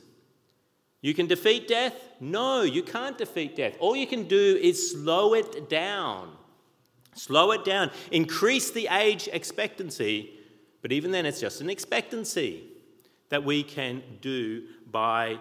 you 1.04 1.14
can 1.14 1.28
defeat 1.28 1.68
death? 1.68 1.94
No, 2.22 2.62
you 2.62 2.82
can't 2.82 3.18
defeat 3.18 3.58
death. 3.58 3.76
All 3.82 3.94
you 3.94 4.08
can 4.08 4.24
do 4.24 4.58
is 4.62 4.94
slow 4.94 5.34
it 5.34 5.70
down. 5.70 6.32
Slow 7.14 7.52
it 7.52 7.66
down. 7.66 7.92
Increase 8.10 8.72
the 8.72 8.88
age 8.88 9.28
expectancy, 9.34 10.32
but 10.82 10.94
even 10.94 11.12
then, 11.12 11.26
it's 11.26 11.42
just 11.42 11.60
an 11.60 11.70
expectancy 11.70 12.64
that 13.28 13.44
we 13.44 13.64
can 13.64 14.02
do 14.22 14.64
by 14.92 15.40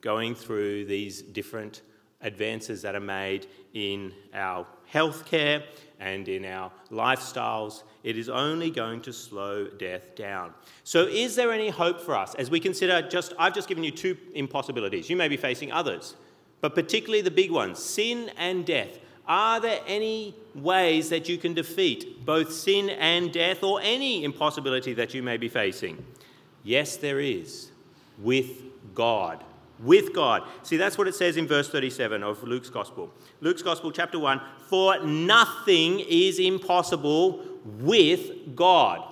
going 0.00 0.34
through 0.34 0.86
these 0.86 1.20
different 1.20 1.82
advances 2.22 2.82
that 2.82 2.94
are 2.94 3.00
made 3.00 3.46
in 3.74 4.12
our 4.34 4.66
healthcare 4.92 5.62
and 6.00 6.28
in 6.28 6.44
our 6.44 6.70
lifestyles. 6.90 7.82
It 8.02 8.18
is 8.18 8.28
only 8.28 8.70
going 8.70 9.00
to 9.02 9.12
slow 9.12 9.68
death 9.68 10.16
down. 10.16 10.52
So, 10.84 11.06
is 11.06 11.36
there 11.36 11.52
any 11.52 11.70
hope 11.70 12.00
for 12.00 12.16
us 12.16 12.34
as 12.34 12.50
we 12.50 12.60
consider 12.60 13.02
just, 13.02 13.32
I've 13.38 13.54
just 13.54 13.68
given 13.68 13.84
you 13.84 13.92
two 13.92 14.16
impossibilities. 14.34 15.08
You 15.08 15.16
may 15.16 15.28
be 15.28 15.36
facing 15.36 15.70
others, 15.70 16.16
but 16.60 16.74
particularly 16.74 17.22
the 17.22 17.30
big 17.30 17.50
ones 17.50 17.78
sin 17.78 18.30
and 18.36 18.66
death. 18.66 18.98
Are 19.26 19.60
there 19.60 19.80
any 19.86 20.34
ways 20.54 21.08
that 21.10 21.28
you 21.28 21.38
can 21.38 21.54
defeat 21.54 22.26
both 22.26 22.52
sin 22.52 22.90
and 22.90 23.32
death 23.32 23.62
or 23.62 23.80
any 23.80 24.24
impossibility 24.24 24.94
that 24.94 25.14
you 25.14 25.22
may 25.22 25.36
be 25.36 25.48
facing? 25.48 26.04
Yes, 26.64 26.96
there 26.96 27.20
is. 27.20 27.70
With 28.18 28.62
God. 28.94 29.44
With 29.80 30.12
God. 30.12 30.42
See, 30.62 30.76
that's 30.76 30.96
what 30.96 31.08
it 31.08 31.14
says 31.14 31.36
in 31.36 31.46
verse 31.46 31.68
37 31.68 32.22
of 32.22 32.42
Luke's 32.44 32.70
Gospel. 32.70 33.10
Luke's 33.40 33.62
Gospel, 33.62 33.90
chapter 33.90 34.18
1 34.18 34.40
For 34.68 35.04
nothing 35.04 36.00
is 36.00 36.38
impossible 36.38 37.44
with 37.64 38.54
God. 38.54 39.02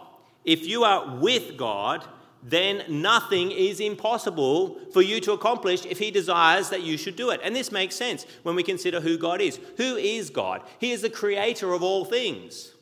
If 0.44 0.66
you 0.66 0.84
are 0.84 1.16
with 1.16 1.56
God, 1.56 2.06
then 2.42 2.84
nothing 2.88 3.50
is 3.50 3.80
impossible 3.80 4.80
for 4.92 5.02
you 5.02 5.20
to 5.20 5.32
accomplish 5.32 5.84
if 5.84 5.98
He 5.98 6.10
desires 6.10 6.70
that 6.70 6.82
you 6.82 6.96
should 6.96 7.16
do 7.16 7.30
it. 7.30 7.40
And 7.44 7.54
this 7.54 7.70
makes 7.70 7.96
sense 7.96 8.24
when 8.42 8.54
we 8.54 8.62
consider 8.62 9.00
who 9.00 9.18
God 9.18 9.40
is. 9.40 9.58
Who 9.76 9.96
is 9.96 10.30
God? 10.30 10.62
He 10.78 10.92
is 10.92 11.02
the 11.02 11.10
creator 11.10 11.72
of 11.72 11.82
all 11.82 12.04
things. 12.04 12.72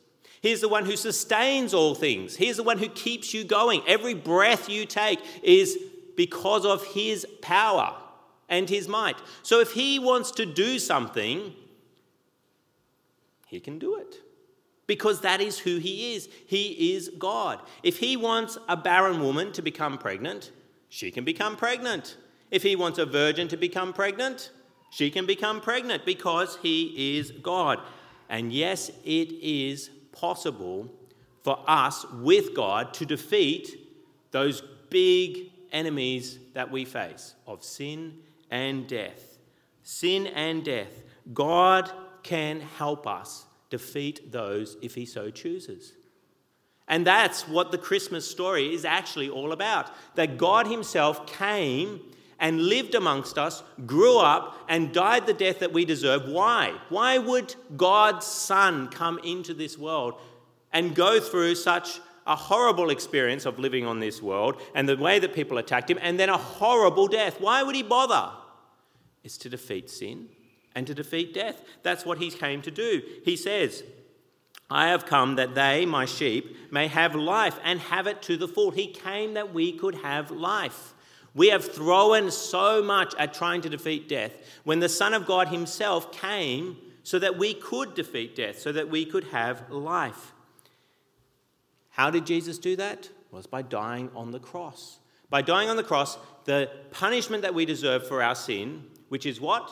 He 0.41 0.51
is 0.51 0.61
the 0.61 0.69
one 0.69 0.85
who 0.85 0.95
sustains 0.95 1.73
all 1.73 1.93
things. 1.93 2.37
He 2.37 2.47
is 2.47 2.57
the 2.57 2.63
one 2.63 2.77
who 2.77 2.87
keeps 2.87 3.33
you 3.33 3.43
going. 3.43 3.81
Every 3.85 4.13
breath 4.13 4.69
you 4.69 4.85
take 4.85 5.19
is 5.43 5.77
because 6.19 6.65
of 6.65 6.83
His 6.87 7.25
power 7.41 7.95
and 8.49 8.69
His 8.69 8.89
might. 8.89 9.15
So 9.41 9.61
if 9.61 9.71
He 9.71 9.99
wants 9.99 10.31
to 10.31 10.45
do 10.45 10.77
something, 10.77 11.53
He 13.47 13.61
can 13.61 13.79
do 13.79 13.95
it 13.95 14.15
because 14.85 15.21
that 15.21 15.39
is 15.39 15.59
who 15.59 15.77
he 15.77 16.15
is. 16.15 16.27
He 16.47 16.95
is 16.95 17.11
God. 17.19 17.59
If 17.83 17.99
he 17.99 18.17
wants 18.17 18.57
a 18.67 18.75
barren 18.75 19.21
woman 19.21 19.51
to 19.51 19.61
become 19.61 19.99
pregnant, 19.99 20.51
she 20.89 21.11
can 21.11 21.23
become 21.23 21.55
pregnant. 21.55 22.17
If 22.49 22.63
he 22.63 22.75
wants 22.75 22.97
a 22.97 23.05
virgin 23.05 23.47
to 23.49 23.57
become 23.57 23.93
pregnant, 23.93 24.49
she 24.89 25.11
can 25.11 25.27
become 25.27 25.61
pregnant 25.61 26.05
because 26.05 26.57
he 26.63 27.17
is 27.19 27.29
God. 27.29 27.79
And 28.29 28.51
yes, 28.51 28.89
it 29.05 29.31
is 29.43 29.91
possible 30.11 30.89
for 31.43 31.63
us 31.67 32.03
with 32.11 32.55
God 32.55 32.91
to 32.95 33.05
defeat 33.05 33.77
those 34.31 34.63
big 34.89 35.51
enemies 35.71 36.39
that 36.53 36.71
we 36.71 36.85
face 36.85 37.35
of 37.47 37.63
sin 37.63 38.19
and 38.49 38.87
death. 38.87 39.37
Sin 39.83 40.27
and 40.27 40.63
death. 40.63 41.03
God 41.33 41.91
can 42.23 42.59
help 42.61 43.07
us 43.07 43.45
defeat 43.69 44.31
those 44.31 44.77
if 44.81 44.95
he 44.95 45.05
so 45.05 45.29
chooses. 45.29 45.93
And 46.89 47.05
that's 47.05 47.47
what 47.47 47.71
the 47.71 47.77
Christmas 47.77 48.29
story 48.29 48.73
is 48.73 48.83
actually 48.83 49.29
all 49.29 49.51
about. 49.51 49.91
That 50.15 50.37
God 50.37 50.65
Himself 50.65 51.27
came 51.27 52.01
and 52.39 52.61
lived 52.63 52.95
amongst 52.95 53.37
us, 53.37 53.61
grew 53.85 54.17
up, 54.17 54.57
and 54.67 54.91
died 54.91 55.27
the 55.27 55.33
death 55.33 55.59
that 55.59 55.71
we 55.71 55.85
deserve. 55.85 56.27
Why? 56.27 56.73
Why 56.89 57.19
would 57.19 57.53
God's 57.77 58.25
Son 58.25 58.87
come 58.87 59.19
into 59.23 59.53
this 59.53 59.77
world 59.77 60.15
and 60.73 60.95
go 60.95 61.19
through 61.19 61.55
such 61.55 61.99
a 62.29 62.35
horrible 62.35 62.89
experience 62.89 63.45
of 63.45 63.59
living 63.59 63.85
on 63.85 63.99
this 63.99 64.21
world 64.21 64.61
and 64.73 64.87
the 64.87 64.95
way 64.95 65.19
that 65.19 65.33
people 65.33 65.57
attacked 65.57 65.89
Him, 65.89 65.99
and 66.01 66.17
then 66.17 66.29
a 66.29 66.37
horrible 66.37 67.07
death? 67.07 67.41
Why 67.41 67.61
would 67.63 67.75
He 67.75 67.83
bother? 67.83 68.31
It's 69.23 69.37
to 69.39 69.49
defeat 69.49 69.89
sin 69.89 70.29
and 70.75 70.87
to 70.87 70.93
defeat 70.93 71.33
death. 71.33 71.61
That's 71.83 72.05
what 72.05 72.19
he 72.19 72.31
came 72.31 72.61
to 72.61 72.71
do. 72.71 73.01
He 73.25 73.35
says, 73.35 73.83
I 74.69 74.89
have 74.89 75.05
come 75.05 75.35
that 75.35 75.55
they, 75.55 75.85
my 75.85 76.05
sheep, 76.05 76.71
may 76.71 76.87
have 76.87 77.15
life 77.15 77.59
and 77.63 77.79
have 77.79 78.07
it 78.07 78.21
to 78.23 78.37
the 78.37 78.47
full. 78.47 78.71
He 78.71 78.87
came 78.87 79.33
that 79.33 79.53
we 79.53 79.73
could 79.73 79.95
have 79.95 80.31
life. 80.31 80.93
We 81.33 81.49
have 81.49 81.65
thrown 81.65 82.31
so 82.31 82.81
much 82.81 83.13
at 83.17 83.33
trying 83.33 83.61
to 83.61 83.69
defeat 83.69 84.07
death 84.07 84.33
when 84.63 84.79
the 84.79 84.89
Son 84.89 85.13
of 85.13 85.25
God 85.25 85.49
Himself 85.49 86.11
came 86.11 86.77
so 87.03 87.17
that 87.19 87.37
we 87.37 87.53
could 87.55 87.95
defeat 87.95 88.35
death, 88.35 88.59
so 88.59 88.71
that 88.71 88.89
we 88.89 89.05
could 89.05 89.25
have 89.25 89.69
life. 89.71 90.33
How 91.99 92.09
did 92.09 92.25
Jesus 92.25 92.57
do 92.57 92.77
that? 92.77 93.09
Was 93.29 93.45
by 93.45 93.61
dying 93.61 94.09
on 94.15 94.31
the 94.31 94.39
cross. 94.39 94.99
By 95.29 95.41
dying 95.41 95.69
on 95.69 95.75
the 95.75 95.83
cross, 95.83 96.17
the 96.45 96.71
punishment 96.91 97.41
that 97.41 97.53
we 97.53 97.65
deserve 97.65 98.07
for 98.07 98.23
our 98.23 98.35
sin, 98.35 98.85
which 99.09 99.25
is 99.25 99.41
what? 99.41 99.69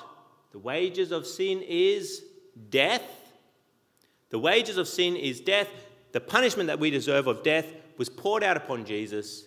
The 0.51 0.59
wages 0.59 1.13
of 1.13 1.25
sin 1.25 1.63
is 1.65 2.21
death. 2.69 3.09
The 4.29 4.39
wages 4.39 4.75
of 4.75 4.89
sin 4.89 5.15
is 5.15 5.39
death. 5.39 5.69
The 6.11 6.19
punishment 6.19 6.67
that 6.67 6.81
we 6.81 6.91
deserve 6.91 7.27
of 7.27 7.43
death 7.43 7.67
was 7.97 8.09
poured 8.09 8.43
out 8.43 8.57
upon 8.57 8.83
Jesus. 8.83 9.45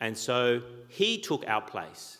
And 0.00 0.18
so 0.18 0.60
he 0.88 1.18
took 1.18 1.46
our 1.46 1.62
place 1.62 2.18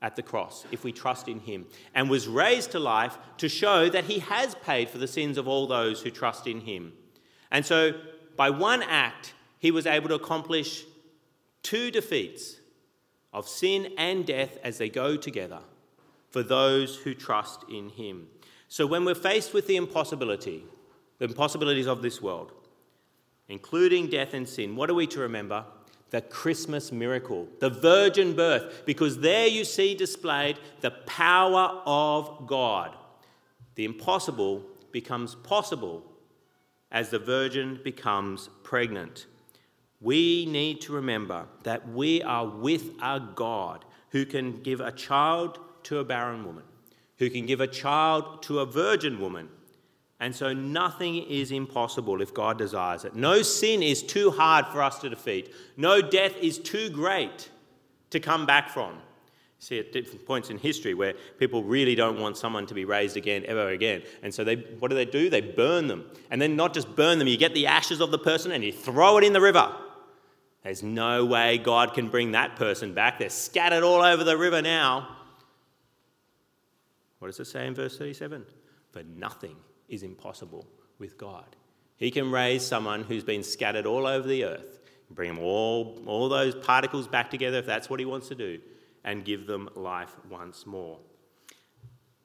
at 0.00 0.14
the 0.14 0.22
cross 0.22 0.64
if 0.70 0.84
we 0.84 0.92
trust 0.92 1.26
in 1.26 1.40
him 1.40 1.66
and 1.92 2.08
was 2.08 2.28
raised 2.28 2.70
to 2.70 2.78
life 2.78 3.18
to 3.38 3.48
show 3.48 3.88
that 3.88 4.04
he 4.04 4.20
has 4.20 4.54
paid 4.64 4.88
for 4.88 4.98
the 4.98 5.08
sins 5.08 5.36
of 5.38 5.48
all 5.48 5.66
those 5.66 6.02
who 6.02 6.10
trust 6.12 6.46
in 6.46 6.60
him. 6.60 6.92
And 7.50 7.66
so 7.66 7.94
by 8.38 8.50
one 8.50 8.84
act, 8.84 9.34
he 9.58 9.72
was 9.72 9.84
able 9.84 10.08
to 10.08 10.14
accomplish 10.14 10.84
two 11.64 11.90
defeats 11.90 12.56
of 13.32 13.48
sin 13.48 13.92
and 13.98 14.24
death 14.24 14.58
as 14.62 14.78
they 14.78 14.88
go 14.88 15.16
together 15.16 15.58
for 16.30 16.44
those 16.44 16.96
who 16.98 17.14
trust 17.14 17.64
in 17.68 17.88
him. 17.90 18.28
So 18.68 18.86
when 18.86 19.04
we're 19.04 19.16
faced 19.16 19.52
with 19.52 19.66
the 19.66 19.74
impossibility, 19.74 20.64
the 21.18 21.24
impossibilities 21.24 21.88
of 21.88 22.00
this 22.00 22.22
world, 22.22 22.52
including 23.48 24.08
death 24.08 24.34
and 24.34 24.48
sin, 24.48 24.76
what 24.76 24.88
are 24.88 24.94
we 24.94 25.08
to 25.08 25.18
remember? 25.18 25.64
The 26.10 26.20
Christmas 26.20 26.92
miracle, 26.92 27.48
the 27.58 27.70
virgin 27.70 28.36
birth, 28.36 28.84
because 28.86 29.18
there 29.18 29.48
you 29.48 29.64
see 29.64 29.96
displayed 29.96 30.60
the 30.80 30.92
power 30.92 31.82
of 31.84 32.46
God. 32.46 32.94
The 33.74 33.84
impossible 33.84 34.62
becomes 34.92 35.34
possible 35.34 36.04
as 36.90 37.10
the 37.10 37.18
virgin 37.18 37.80
becomes 37.82 38.48
pregnant. 38.62 39.26
We 40.00 40.46
need 40.46 40.80
to 40.82 40.92
remember 40.92 41.46
that 41.64 41.88
we 41.88 42.22
are 42.22 42.46
with 42.46 42.90
a 43.02 43.20
God 43.34 43.84
who 44.10 44.24
can 44.24 44.62
give 44.62 44.80
a 44.80 44.92
child 44.92 45.58
to 45.84 45.98
a 45.98 46.04
barren 46.04 46.44
woman, 46.44 46.64
who 47.18 47.28
can 47.30 47.46
give 47.46 47.60
a 47.60 47.66
child 47.66 48.42
to 48.42 48.60
a 48.60 48.66
virgin 48.66 49.20
woman. 49.20 49.48
And 50.20 50.34
so 50.34 50.52
nothing 50.52 51.16
is 51.16 51.52
impossible 51.52 52.20
if 52.20 52.34
God 52.34 52.58
desires 52.58 53.04
it. 53.04 53.14
No 53.14 53.42
sin 53.42 53.82
is 53.82 54.02
too 54.02 54.30
hard 54.30 54.66
for 54.66 54.82
us 54.82 54.98
to 55.00 55.08
defeat. 55.08 55.54
No 55.76 56.00
death 56.00 56.36
is 56.40 56.58
too 56.58 56.90
great 56.90 57.50
to 58.10 58.18
come 58.18 58.46
back 58.46 58.70
from. 58.70 58.98
See, 59.60 59.80
at 59.80 59.92
different 59.92 60.24
points 60.24 60.50
in 60.50 60.58
history 60.58 60.94
where 60.94 61.14
people 61.38 61.64
really 61.64 61.96
don't 61.96 62.20
want 62.20 62.36
someone 62.36 62.64
to 62.66 62.74
be 62.74 62.84
raised 62.84 63.16
again, 63.16 63.44
ever 63.46 63.70
again. 63.70 64.02
And 64.22 64.32
so 64.32 64.44
they, 64.44 64.54
what 64.54 64.88
do 64.88 64.94
they 64.94 65.04
do? 65.04 65.28
They 65.28 65.40
burn 65.40 65.88
them. 65.88 66.04
And 66.30 66.40
then 66.40 66.54
not 66.54 66.74
just 66.74 66.94
burn 66.94 67.18
them, 67.18 67.26
you 67.26 67.36
get 67.36 67.54
the 67.54 67.66
ashes 67.66 68.00
of 68.00 68.12
the 68.12 68.18
person 68.18 68.52
and 68.52 68.62
you 68.62 68.72
throw 68.72 69.18
it 69.18 69.24
in 69.24 69.32
the 69.32 69.40
river. 69.40 69.74
There's 70.62 70.82
no 70.82 71.24
way 71.24 71.58
God 71.58 71.94
can 71.94 72.08
bring 72.08 72.32
that 72.32 72.56
person 72.56 72.94
back. 72.94 73.18
They're 73.18 73.30
scattered 73.30 73.82
all 73.82 74.02
over 74.02 74.22
the 74.22 74.36
river 74.36 74.62
now. 74.62 75.16
What 77.18 77.28
does 77.28 77.40
it 77.40 77.46
say 77.46 77.66
in 77.66 77.74
verse 77.74 77.98
37? 77.98 78.44
For 78.92 79.02
nothing 79.02 79.56
is 79.88 80.04
impossible 80.04 80.68
with 80.98 81.18
God. 81.18 81.56
He 81.96 82.12
can 82.12 82.30
raise 82.30 82.64
someone 82.64 83.02
who's 83.02 83.24
been 83.24 83.42
scattered 83.42 83.86
all 83.86 84.06
over 84.06 84.28
the 84.28 84.44
earth, 84.44 84.78
bring 85.10 85.34
them 85.34 85.42
all, 85.42 86.00
all 86.06 86.28
those 86.28 86.54
particles 86.54 87.08
back 87.08 87.28
together 87.28 87.58
if 87.58 87.66
that's 87.66 87.90
what 87.90 87.98
he 87.98 88.06
wants 88.06 88.28
to 88.28 88.36
do, 88.36 88.60
and 89.04 89.24
give 89.24 89.46
them 89.46 89.68
life 89.74 90.16
once 90.28 90.66
more. 90.66 90.98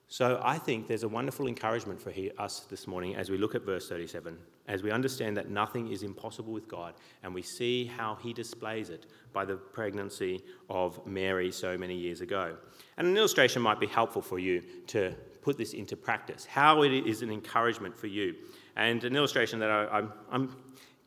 So 0.07 0.39
I 0.43 0.59
think 0.59 0.87
there's 0.87 1.01
a 1.01 1.07
wonderful 1.07 1.47
encouragement 1.47 1.99
for 1.99 2.13
us 2.37 2.67
this 2.69 2.85
morning 2.85 3.15
as 3.15 3.31
we 3.31 3.37
look 3.39 3.55
at 3.55 3.63
verse 3.63 3.89
37, 3.89 4.37
as 4.67 4.83
we 4.83 4.91
understand 4.91 5.35
that 5.37 5.49
nothing 5.49 5.91
is 5.91 6.03
impossible 6.03 6.53
with 6.53 6.67
God, 6.67 6.93
and 7.23 7.33
we 7.33 7.41
see 7.41 7.85
how 7.85 8.15
he 8.21 8.31
displays 8.31 8.91
it 8.91 9.07
by 9.33 9.43
the 9.43 9.55
pregnancy 9.55 10.43
of 10.69 11.03
Mary 11.07 11.51
so 11.51 11.77
many 11.79 11.95
years 11.95 12.21
ago. 12.21 12.55
And 12.97 13.07
an 13.07 13.17
illustration 13.17 13.63
might 13.63 13.79
be 13.79 13.87
helpful 13.87 14.21
for 14.21 14.37
you 14.37 14.61
to 14.87 15.15
put 15.41 15.57
this 15.57 15.73
into 15.73 15.97
practice, 15.97 16.45
how 16.45 16.83
it 16.83 16.91
is 16.91 17.23
an 17.23 17.31
encouragement 17.31 17.97
for 17.97 18.05
you. 18.05 18.35
And 18.75 19.03
an 19.03 19.15
illustration 19.15 19.57
that 19.59 19.71
I, 19.71 20.03
am 20.31 20.55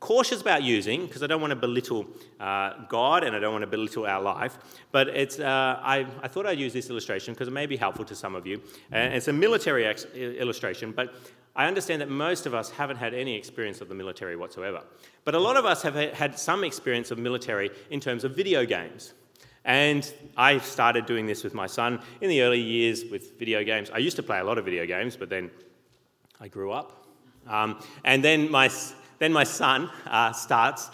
cautious 0.00 0.40
about 0.40 0.62
using 0.62 1.06
because 1.06 1.22
I 1.22 1.26
don't 1.26 1.40
want 1.40 1.52
to 1.52 1.56
belittle 1.56 2.06
uh, 2.38 2.74
God 2.88 3.24
and 3.24 3.34
I 3.34 3.38
don't 3.38 3.52
want 3.52 3.62
to 3.62 3.66
belittle 3.70 4.06
our 4.06 4.20
life. 4.20 4.58
But 4.92 5.08
it's, 5.08 5.38
uh, 5.38 5.80
I, 5.82 6.06
I, 6.22 6.28
thought 6.28 6.46
I'd 6.46 6.58
use 6.58 6.72
this 6.72 6.90
illustration 6.90 7.34
because 7.34 7.48
it 7.48 7.52
may 7.52 7.66
be 7.66 7.76
helpful 7.76 8.04
to 8.04 8.14
some 8.14 8.34
of 8.34 8.46
you. 8.46 8.60
And 8.92 9.14
it's 9.14 9.28
a 9.28 9.32
military 9.32 9.86
ex- 9.86 10.04
illustration, 10.14 10.92
but 10.92 11.14
I 11.54 11.66
understand 11.66 12.02
that 12.02 12.10
most 12.10 12.44
of 12.44 12.54
us 12.54 12.70
haven't 12.70 12.98
had 12.98 13.14
any 13.14 13.34
experience 13.34 13.80
of 13.80 13.88
the 13.88 13.94
military 13.94 14.36
whatsoever. 14.36 14.82
But 15.24 15.34
a 15.34 15.38
lot 15.38 15.56
of 15.56 15.64
us 15.64 15.82
have 15.82 15.94
had 15.94 16.38
some 16.38 16.62
experience 16.64 17.10
of 17.10 17.18
military 17.18 17.70
in 17.90 17.98
terms 17.98 18.24
of 18.24 18.36
video 18.36 18.66
games. 18.66 19.14
And 19.64 20.12
I 20.36 20.58
started 20.58 21.06
doing 21.06 21.26
this 21.26 21.42
with 21.42 21.54
my 21.54 21.66
son 21.66 22.00
in 22.20 22.28
the 22.28 22.42
early 22.42 22.60
years 22.60 23.04
with 23.10 23.38
video 23.38 23.64
games. 23.64 23.90
I 23.90 23.98
used 23.98 24.16
to 24.16 24.22
play 24.22 24.38
a 24.38 24.44
lot 24.44 24.58
of 24.58 24.64
video 24.64 24.86
games, 24.86 25.16
but 25.16 25.30
then 25.30 25.50
I 26.40 26.48
grew 26.48 26.70
up. 26.70 27.06
Um, 27.48 27.80
and 28.04 28.22
then 28.22 28.50
my, 28.50 28.70
then 29.18 29.32
my 29.32 29.44
son 29.44 29.90
uh, 30.06 30.32
starts 30.32 30.90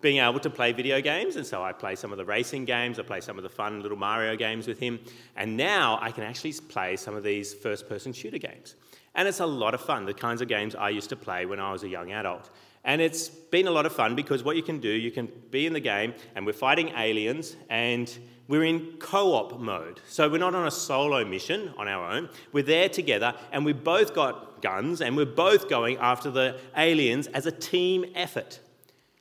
being 0.00 0.18
able 0.18 0.40
to 0.40 0.50
play 0.50 0.72
video 0.72 1.00
games. 1.00 1.36
And 1.36 1.46
so 1.46 1.62
I 1.62 1.72
play 1.72 1.94
some 1.94 2.12
of 2.12 2.18
the 2.18 2.24
racing 2.24 2.64
games, 2.64 2.98
I 2.98 3.02
play 3.02 3.20
some 3.20 3.38
of 3.38 3.44
the 3.44 3.48
fun 3.48 3.80
little 3.80 3.96
Mario 3.96 4.36
games 4.36 4.66
with 4.66 4.78
him. 4.78 4.98
And 5.36 5.56
now 5.56 5.98
I 6.02 6.10
can 6.10 6.24
actually 6.24 6.52
play 6.68 6.96
some 6.96 7.14
of 7.14 7.22
these 7.22 7.54
first 7.54 7.88
person 7.88 8.12
shooter 8.12 8.38
games. 8.38 8.74
And 9.14 9.28
it's 9.28 9.40
a 9.40 9.46
lot 9.46 9.74
of 9.74 9.80
fun, 9.80 10.04
the 10.04 10.14
kinds 10.14 10.42
of 10.42 10.48
games 10.48 10.74
I 10.74 10.90
used 10.90 11.08
to 11.10 11.16
play 11.16 11.46
when 11.46 11.60
I 11.60 11.72
was 11.72 11.84
a 11.84 11.88
young 11.88 12.12
adult. 12.12 12.50
And 12.84 13.00
it's 13.00 13.28
been 13.28 13.68
a 13.68 13.70
lot 13.70 13.86
of 13.86 13.92
fun 13.92 14.16
because 14.16 14.42
what 14.42 14.56
you 14.56 14.62
can 14.62 14.80
do, 14.80 14.88
you 14.88 15.10
can 15.10 15.28
be 15.50 15.66
in 15.66 15.72
the 15.72 15.80
game 15.80 16.14
and 16.34 16.44
we're 16.44 16.52
fighting 16.52 16.92
aliens 16.96 17.54
and 17.70 18.12
we're 18.48 18.64
in 18.64 18.96
co 18.98 19.34
op 19.34 19.60
mode. 19.60 20.00
So 20.08 20.28
we're 20.28 20.38
not 20.38 20.54
on 20.54 20.66
a 20.66 20.70
solo 20.70 21.24
mission 21.24 21.72
on 21.78 21.86
our 21.86 22.10
own. 22.10 22.28
We're 22.52 22.64
there 22.64 22.88
together 22.88 23.34
and 23.52 23.64
we've 23.64 23.84
both 23.84 24.14
got 24.14 24.62
guns 24.62 25.00
and 25.00 25.16
we're 25.16 25.26
both 25.26 25.68
going 25.68 25.98
after 25.98 26.30
the 26.30 26.58
aliens 26.76 27.28
as 27.28 27.46
a 27.46 27.52
team 27.52 28.04
effort. 28.14 28.58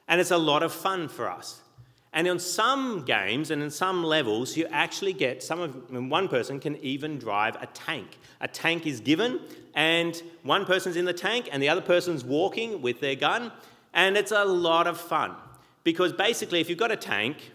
And 0.08 0.20
it's 0.20 0.32
a 0.32 0.38
lot 0.38 0.64
of 0.64 0.74
fun 0.74 1.08
for 1.08 1.30
us. 1.30 1.62
And 2.14 2.28
on 2.28 2.40
some 2.40 3.04
games 3.06 3.52
and 3.52 3.64
in 3.64 3.72
some 3.72 4.04
levels, 4.04 4.58
you 4.58 4.68
actually 4.70 5.14
get 5.14 5.42
some 5.42 5.62
of 5.62 6.10
one 6.10 6.28
person 6.28 6.60
can 6.60 6.76
even 6.78 7.18
drive 7.18 7.56
a 7.62 7.68
tank. 7.68 8.18
A 8.42 8.48
tank 8.48 8.86
is 8.86 9.00
given, 9.00 9.40
and 9.76 10.22
one 10.44 10.66
person's 10.66 10.98
in 10.98 11.06
the 11.06 11.14
tank, 11.14 11.48
and 11.52 11.64
the 11.64 11.70
other 11.70 11.82
person's 11.82 12.26
walking 12.26 12.82
with 12.82 13.00
their 13.00 13.16
gun, 13.16 13.52
and 13.94 14.18
it's 14.18 14.32
a 14.32 14.44
lot 14.44 14.88
of 14.88 15.00
fun. 15.00 15.36
Because 15.84 16.12
basically, 16.12 16.60
if 16.60 16.70
you've 16.70 16.78
got 16.78 16.92
a 16.92 16.98
tank, 16.98 17.52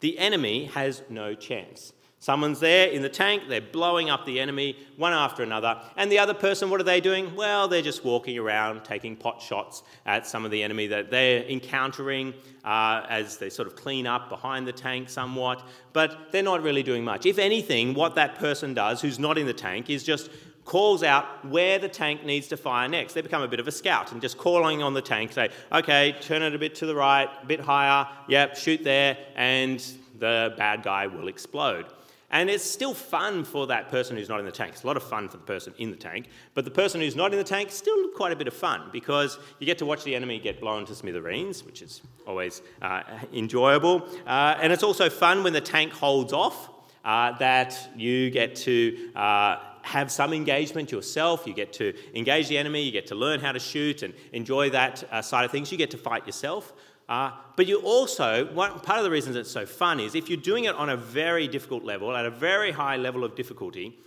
the 0.00 0.18
enemy 0.18 0.66
has 0.66 1.02
no 1.08 1.34
chance. 1.34 1.92
Someone's 2.20 2.58
there 2.58 2.88
in 2.88 3.02
the 3.02 3.08
tank, 3.08 3.44
they're 3.48 3.60
blowing 3.60 4.10
up 4.10 4.26
the 4.26 4.40
enemy 4.40 4.76
one 4.96 5.12
after 5.12 5.44
another. 5.44 5.80
And 5.96 6.10
the 6.10 6.18
other 6.18 6.34
person, 6.34 6.68
what 6.68 6.80
are 6.80 6.84
they 6.84 7.00
doing? 7.00 7.36
Well, 7.36 7.68
they're 7.68 7.80
just 7.80 8.04
walking 8.04 8.36
around 8.36 8.84
taking 8.84 9.14
pot 9.14 9.40
shots 9.40 9.84
at 10.04 10.26
some 10.26 10.44
of 10.44 10.50
the 10.50 10.60
enemy 10.60 10.88
that 10.88 11.12
they're 11.12 11.44
encountering 11.44 12.34
uh, 12.64 13.06
as 13.08 13.36
they 13.36 13.48
sort 13.48 13.68
of 13.68 13.76
clean 13.76 14.06
up 14.06 14.28
behind 14.28 14.66
the 14.66 14.72
tank 14.72 15.08
somewhat. 15.08 15.62
But 15.92 16.32
they're 16.32 16.42
not 16.42 16.62
really 16.62 16.82
doing 16.82 17.04
much. 17.04 17.24
If 17.24 17.38
anything, 17.38 17.94
what 17.94 18.16
that 18.16 18.34
person 18.34 18.74
does 18.74 19.00
who's 19.00 19.20
not 19.20 19.38
in 19.38 19.46
the 19.46 19.54
tank 19.54 19.88
is 19.88 20.02
just 20.02 20.28
calls 20.64 21.04
out 21.04 21.44
where 21.46 21.78
the 21.78 21.88
tank 21.88 22.24
needs 22.24 22.48
to 22.48 22.56
fire 22.56 22.88
next. 22.88 23.14
They 23.14 23.22
become 23.22 23.42
a 23.42 23.48
bit 23.48 23.60
of 23.60 23.68
a 23.68 23.72
scout 23.72 24.12
and 24.12 24.20
just 24.20 24.36
calling 24.36 24.82
on 24.82 24.92
the 24.92 25.00
tank, 25.00 25.32
say, 25.32 25.50
okay, 25.72 26.14
turn 26.20 26.42
it 26.42 26.54
a 26.54 26.58
bit 26.58 26.74
to 26.76 26.86
the 26.86 26.94
right, 26.94 27.28
a 27.42 27.46
bit 27.46 27.60
higher, 27.60 28.06
yep, 28.28 28.54
shoot 28.54 28.84
there, 28.84 29.16
and 29.34 29.82
the 30.18 30.52
bad 30.58 30.82
guy 30.82 31.06
will 31.06 31.28
explode. 31.28 31.86
And 32.30 32.50
it's 32.50 32.64
still 32.64 32.92
fun 32.92 33.44
for 33.44 33.66
that 33.68 33.88
person 33.88 34.16
who's 34.16 34.28
not 34.28 34.38
in 34.38 34.44
the 34.44 34.52
tank. 34.52 34.72
It's 34.74 34.84
a 34.84 34.86
lot 34.86 34.98
of 34.98 35.02
fun 35.02 35.30
for 35.30 35.38
the 35.38 35.44
person 35.44 35.72
in 35.78 35.90
the 35.90 35.96
tank. 35.96 36.28
But 36.52 36.66
the 36.66 36.70
person 36.70 37.00
who's 37.00 37.16
not 37.16 37.32
in 37.32 37.38
the 37.38 37.44
tank, 37.44 37.70
still 37.70 38.08
quite 38.08 38.32
a 38.32 38.36
bit 38.36 38.46
of 38.46 38.54
fun 38.54 38.90
because 38.92 39.38
you 39.58 39.66
get 39.66 39.78
to 39.78 39.86
watch 39.86 40.04
the 40.04 40.14
enemy 40.14 40.38
get 40.38 40.60
blown 40.60 40.84
to 40.86 40.94
smithereens, 40.94 41.64
which 41.64 41.80
is 41.80 42.02
always 42.26 42.60
uh, 42.82 43.02
enjoyable. 43.32 44.06
Uh, 44.26 44.58
and 44.60 44.72
it's 44.74 44.82
also 44.82 45.08
fun 45.08 45.42
when 45.42 45.54
the 45.54 45.60
tank 45.60 45.92
holds 45.92 46.34
off, 46.34 46.68
uh, 47.04 47.32
that 47.38 47.88
you 47.96 48.30
get 48.30 48.54
to 48.54 49.10
uh, 49.16 49.58
have 49.80 50.10
some 50.12 50.34
engagement 50.34 50.92
yourself. 50.92 51.46
You 51.46 51.54
get 51.54 51.72
to 51.74 51.94
engage 52.14 52.48
the 52.48 52.58
enemy, 52.58 52.82
you 52.82 52.92
get 52.92 53.06
to 53.06 53.14
learn 53.14 53.40
how 53.40 53.52
to 53.52 53.58
shoot 53.58 54.02
and 54.02 54.12
enjoy 54.32 54.68
that 54.70 55.02
uh, 55.10 55.22
side 55.22 55.46
of 55.46 55.50
things. 55.50 55.72
You 55.72 55.78
get 55.78 55.90
to 55.92 55.98
fight 55.98 56.26
yourself. 56.26 56.74
Uh, 57.08 57.32
but 57.56 57.66
you 57.66 57.78
also, 57.78 58.52
one, 58.52 58.78
part 58.80 58.98
of 58.98 59.04
the 59.04 59.10
reasons 59.10 59.34
it's 59.34 59.50
so 59.50 59.64
fun 59.64 59.98
is 59.98 60.14
if 60.14 60.28
you're 60.28 60.36
doing 60.36 60.64
it 60.64 60.74
on 60.74 60.90
a 60.90 60.96
very 60.96 61.48
difficult 61.48 61.82
level, 61.82 62.14
at 62.14 62.26
a 62.26 62.30
very 62.30 62.70
high 62.70 62.96
level 62.96 63.24
of 63.24 63.34
difficulty, 63.34 63.98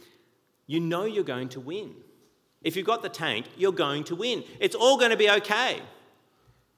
you 0.68 0.80
know 0.80 1.06
you're 1.06 1.24
going 1.24 1.50
to 1.50 1.60
win. 1.60 1.96
If 2.62 2.76
you've 2.76 2.86
got 2.86 3.02
the 3.02 3.10
tank, 3.10 3.48
you're 3.58 3.72
going 3.72 4.04
to 4.06 4.16
win. 4.16 4.44
It's 4.60 4.76
all 4.76 4.98
going 4.98 5.12
to 5.12 5.18
be 5.18 5.30
okay. 5.30 5.82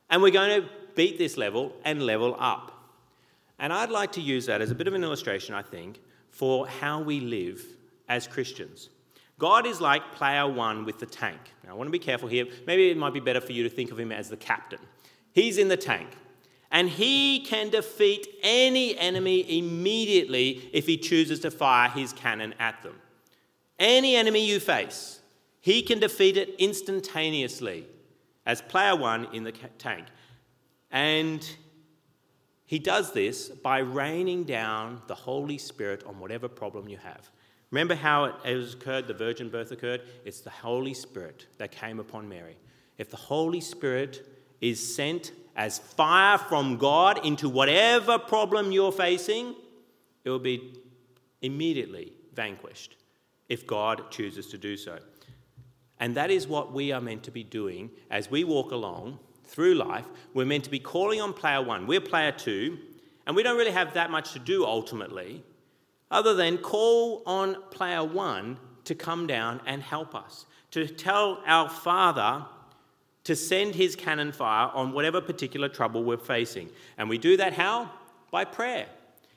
And 0.09 0.21
we're 0.21 0.31
going 0.31 0.61
to 0.61 0.69
beat 0.95 1.17
this 1.17 1.35
level 1.35 1.73
and 1.83 2.01
level 2.01 2.35
up. 2.39 2.71
And 3.59 3.73
I'd 3.73 3.89
like 3.89 4.13
to 4.13 4.21
use 4.21 4.45
that 4.45 4.61
as 4.61 4.71
a 4.71 4.75
bit 4.75 4.87
of 4.87 4.93
an 4.93 5.03
illustration, 5.03 5.55
I 5.55 5.61
think, 5.61 5.99
for 6.29 6.67
how 6.67 7.01
we 7.01 7.19
live 7.19 7.63
as 8.07 8.27
Christians. 8.27 8.89
God 9.39 9.65
is 9.65 9.81
like 9.81 10.15
player 10.15 10.47
one 10.47 10.85
with 10.85 10.99
the 10.99 11.05
tank. 11.05 11.39
Now, 11.63 11.71
I 11.71 11.73
want 11.73 11.87
to 11.87 11.91
be 11.91 11.99
careful 11.99 12.29
here. 12.29 12.45
Maybe 12.65 12.89
it 12.89 12.97
might 12.97 13.13
be 13.13 13.19
better 13.19 13.41
for 13.41 13.51
you 13.51 13.63
to 13.63 13.69
think 13.69 13.91
of 13.91 13.99
him 13.99 14.11
as 14.11 14.29
the 14.29 14.37
captain. 14.37 14.79
He's 15.33 15.57
in 15.57 15.67
the 15.67 15.77
tank. 15.77 16.09
And 16.71 16.89
he 16.89 17.39
can 17.41 17.69
defeat 17.69 18.27
any 18.41 18.97
enemy 18.97 19.59
immediately 19.59 20.69
if 20.73 20.87
he 20.87 20.97
chooses 20.97 21.39
to 21.41 21.51
fire 21.51 21.89
his 21.89 22.13
cannon 22.13 22.55
at 22.57 22.81
them. 22.81 22.95
Any 23.77 24.15
enemy 24.15 24.43
you 24.47 24.59
face, 24.59 25.19
he 25.61 25.83
can 25.83 25.99
defeat 25.99 26.35
it 26.35 26.55
instantaneously 26.57 27.85
as 28.45 28.61
player 28.61 28.95
one 28.95 29.27
in 29.33 29.43
the 29.43 29.51
tank. 29.51 30.07
And 30.89 31.47
he 32.65 32.79
does 32.79 33.13
this 33.13 33.49
by 33.49 33.79
raining 33.79 34.43
down 34.43 35.01
the 35.07 35.15
Holy 35.15 35.59
Spirit 35.59 36.03
on 36.05 36.19
whatever 36.19 36.47
problem 36.47 36.89
you 36.89 36.97
have. 36.97 37.29
Remember 37.69 37.95
how 37.95 38.25
it 38.25 38.35
has 38.45 38.73
occurred, 38.73 39.07
the 39.07 39.13
virgin 39.13 39.49
birth 39.49 39.71
occurred? 39.71 40.01
It's 40.25 40.41
the 40.41 40.49
Holy 40.49 40.93
Spirit 40.93 41.47
that 41.59 41.71
came 41.71 41.99
upon 41.99 42.27
Mary. 42.27 42.57
If 42.97 43.09
the 43.09 43.17
Holy 43.17 43.61
Spirit 43.61 44.27
is 44.63 44.95
sent 44.95 45.33
as 45.57 45.77
fire 45.77 46.37
from 46.37 46.77
God 46.77 47.25
into 47.25 47.49
whatever 47.49 48.17
problem 48.17 48.71
you're 48.71 48.93
facing, 48.93 49.55
it 50.23 50.29
will 50.29 50.39
be 50.39 50.73
immediately 51.41 52.13
vanquished 52.33 52.95
if 53.49 53.67
God 53.67 54.09
chooses 54.09 54.47
to 54.47 54.57
do 54.57 54.77
so. 54.77 54.99
And 55.99 56.15
that 56.15 56.31
is 56.31 56.47
what 56.47 56.71
we 56.71 56.93
are 56.93 57.01
meant 57.01 57.23
to 57.23 57.31
be 57.31 57.43
doing 57.43 57.91
as 58.09 58.31
we 58.31 58.45
walk 58.45 58.71
along 58.71 59.19
through 59.43 59.75
life. 59.75 60.05
We're 60.33 60.45
meant 60.45 60.63
to 60.63 60.71
be 60.71 60.79
calling 60.79 61.19
on 61.19 61.33
player 61.33 61.61
one. 61.61 61.85
We're 61.85 61.99
player 61.99 62.31
two, 62.31 62.79
and 63.27 63.35
we 63.35 63.43
don't 63.43 63.57
really 63.57 63.71
have 63.71 63.93
that 63.95 64.11
much 64.11 64.31
to 64.31 64.39
do 64.39 64.65
ultimately, 64.65 65.43
other 66.09 66.33
than 66.33 66.57
call 66.57 67.21
on 67.25 67.61
player 67.69 68.03
one 68.03 68.57
to 68.85 68.95
come 68.95 69.27
down 69.27 69.59
and 69.65 69.83
help 69.83 70.15
us, 70.15 70.45
to 70.71 70.87
tell 70.87 71.43
our 71.45 71.69
Father 71.69 72.45
to 73.23 73.35
send 73.35 73.75
his 73.75 73.95
cannon 73.95 74.31
fire 74.31 74.69
on 74.73 74.91
whatever 74.91 75.21
particular 75.21 75.69
trouble 75.69 76.03
we're 76.03 76.17
facing. 76.17 76.69
And 76.97 77.09
we 77.09 77.17
do 77.17 77.37
that 77.37 77.53
how? 77.53 77.89
By 78.31 78.45
prayer. 78.45 78.87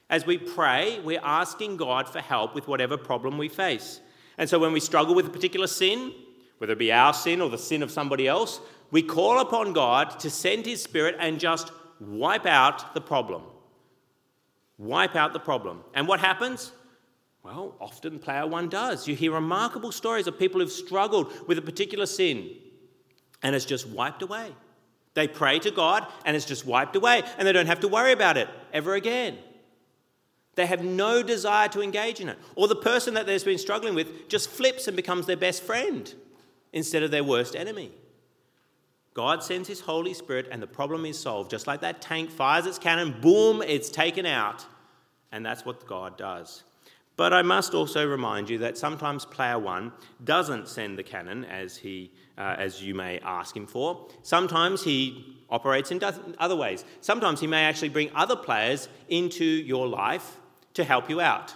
As 0.09 0.27
we 0.27 0.38
pray, 0.38 1.01
we're 1.01 1.20
asking 1.22 1.77
God 1.77 2.09
for 2.09 2.20
help 2.20 2.55
with 2.55 2.68
whatever 2.68 2.96
problem 2.96 3.38
we 3.38 3.49
face. 3.49 4.01
And 4.38 4.49
so 4.49 4.59
when 4.59 4.72
we 4.72 4.81
struggle 4.81 5.14
with 5.14 5.27
a 5.27 5.31
particular 5.31 5.66
sin, 5.66 6.12
whether 6.59 6.72
it 6.72 6.79
be 6.79 6.92
our 6.92 7.12
sin 7.12 7.40
or 7.40 7.49
the 7.49 7.59
sin 7.59 7.83
of 7.83 7.90
somebody 7.90 8.29
else, 8.29 8.61
we 8.90 9.03
call 9.03 9.40
upon 9.40 9.72
God 9.72 10.18
to 10.20 10.31
send 10.31 10.66
his 10.66 10.83
spirit 10.83 11.16
and 11.18 11.40
just 11.40 11.72
wipe 12.01 12.46
out 12.46 12.94
the 12.94 13.01
problem. 13.01 13.42
Wipe 14.79 15.16
out 15.16 15.33
the 15.33 15.40
problem. 15.40 15.83
And 15.94 16.07
what 16.07 16.20
happens? 16.20 16.72
Well, 17.42 17.77
often 17.81 18.18
player 18.18 18.46
one 18.46 18.68
does. 18.68 19.07
You 19.09 19.14
hear 19.14 19.33
remarkable 19.33 19.92
stories 19.92 20.27
of 20.27 20.38
people 20.38 20.61
who've 20.61 20.70
struggled 20.70 21.33
with 21.49 21.59
a 21.59 21.62
particular 21.62 22.07
sin 22.07 22.51
and 23.42 23.55
it's 23.55 23.64
just 23.64 23.88
wiped 23.88 24.22
away. 24.22 24.53
They 25.14 25.29
pray 25.29 25.59
to 25.61 25.70
God 25.70 26.07
and 26.25 26.37
it's 26.37 26.44
just 26.44 26.66
wiped 26.66 26.96
away, 26.96 27.22
and 27.38 27.46
they 27.46 27.53
don't 27.53 27.66
have 27.66 27.81
to 27.81 27.88
worry 27.88 28.12
about 28.12 28.37
it 28.37 28.49
ever 28.72 28.94
again. 28.94 29.38
They 30.57 30.66
have 30.66 30.83
no 30.83 31.22
desire 31.22 31.68
to 31.68 31.83
engage 31.83 32.20
in 32.20 32.29
it. 32.29 32.38
Or 32.55 32.66
the 32.66 32.77
person 32.77 33.14
that 33.14 33.27
they've 33.27 33.44
been 33.44 33.59
struggling 33.59 33.94
with 33.94 34.29
just 34.29 34.49
flips 34.49 34.88
and 34.88 34.96
becomes 34.96 35.27
their 35.27 35.37
best 35.37 35.62
friend 35.62 36.12
instead 36.72 37.03
of 37.03 37.11
their 37.11 37.25
worst 37.25 37.55
enemy. 37.55 37.92
God 39.12 39.42
sends 39.42 39.68
His 39.68 39.81
Holy 39.81 40.12
Spirit 40.12 40.49
and 40.51 40.62
the 40.62 40.66
problem 40.66 41.07
is 41.07 41.18
solved. 41.18 41.51
Just 41.51 41.66
like 41.66 41.81
that 41.81 42.03
tank 42.03 42.31
fires 42.31 42.66
its 42.66 42.79
cannon, 42.79 43.16
boom, 43.20 43.62
it's 43.62 43.88
taken 43.88 44.27
out. 44.27 44.64
And 45.31 45.44
that's 45.44 45.64
what 45.64 45.87
God 45.87 46.18
does. 46.18 46.64
But 47.17 47.33
I 47.33 47.43
must 47.43 47.73
also 47.73 48.07
remind 48.07 48.51
you 48.51 48.59
that 48.59 48.77
sometimes 48.77 49.25
player 49.25 49.59
one 49.59 49.93
doesn't 50.23 50.69
send 50.69 50.99
the 50.99 51.03
cannon 51.03 51.45
as 51.47 51.79
he 51.79 52.13
uh, 52.39 52.55
as 52.59 52.83
you 52.83 52.95
may 52.95 53.19
ask 53.21 53.57
him 53.57 53.67
for. 53.67 54.07
Sometimes 54.23 54.85
he 54.85 55.39
operates 55.49 55.91
in 55.91 56.01
other 56.39 56.57
ways. 56.57 56.85
Sometimes 57.01 57.41
he 57.41 57.47
may 57.47 57.65
actually 57.65 57.89
bring 57.89 58.11
other 58.15 58.37
players 58.37 58.89
into 59.09 59.45
your 59.45 59.89
life 59.89 60.37
to 60.75 60.85
help 60.85 61.09
you 61.09 61.21
out. 61.21 61.55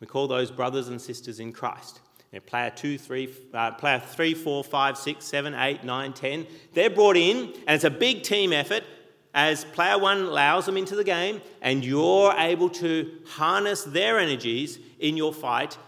We 0.00 0.06
call 0.06 0.28
those 0.28 0.50
brothers 0.50 0.88
and 0.88 1.00
sisters 1.00 1.40
in 1.40 1.52
Christ. 1.52 2.00
You 2.32 2.42
player 2.42 2.70
two, 2.70 2.98
three, 2.98 3.34
uh, 3.54 3.70
player 3.72 4.02
three, 4.04 4.34
four, 4.34 4.62
five, 4.62 4.98
six, 4.98 5.24
seven, 5.24 5.54
eight, 5.54 5.82
nine, 5.82 6.12
ten. 6.12 6.46
They're 6.74 6.90
brought 6.90 7.16
in, 7.16 7.54
and 7.66 7.74
it's 7.74 7.84
a 7.84 7.90
big 7.90 8.22
team 8.22 8.52
effort 8.52 8.84
as 9.38 9.64
player 9.64 9.96
one 9.96 10.22
allows 10.22 10.66
them 10.66 10.76
into 10.76 10.96
the 10.96 11.04
game, 11.04 11.40
and 11.62 11.84
you're 11.84 12.34
able 12.36 12.68
to 12.68 13.08
harness 13.24 13.84
their 13.84 14.18
energies 14.18 14.80
in 14.98 15.16
your 15.16 15.32
fight, 15.32 15.78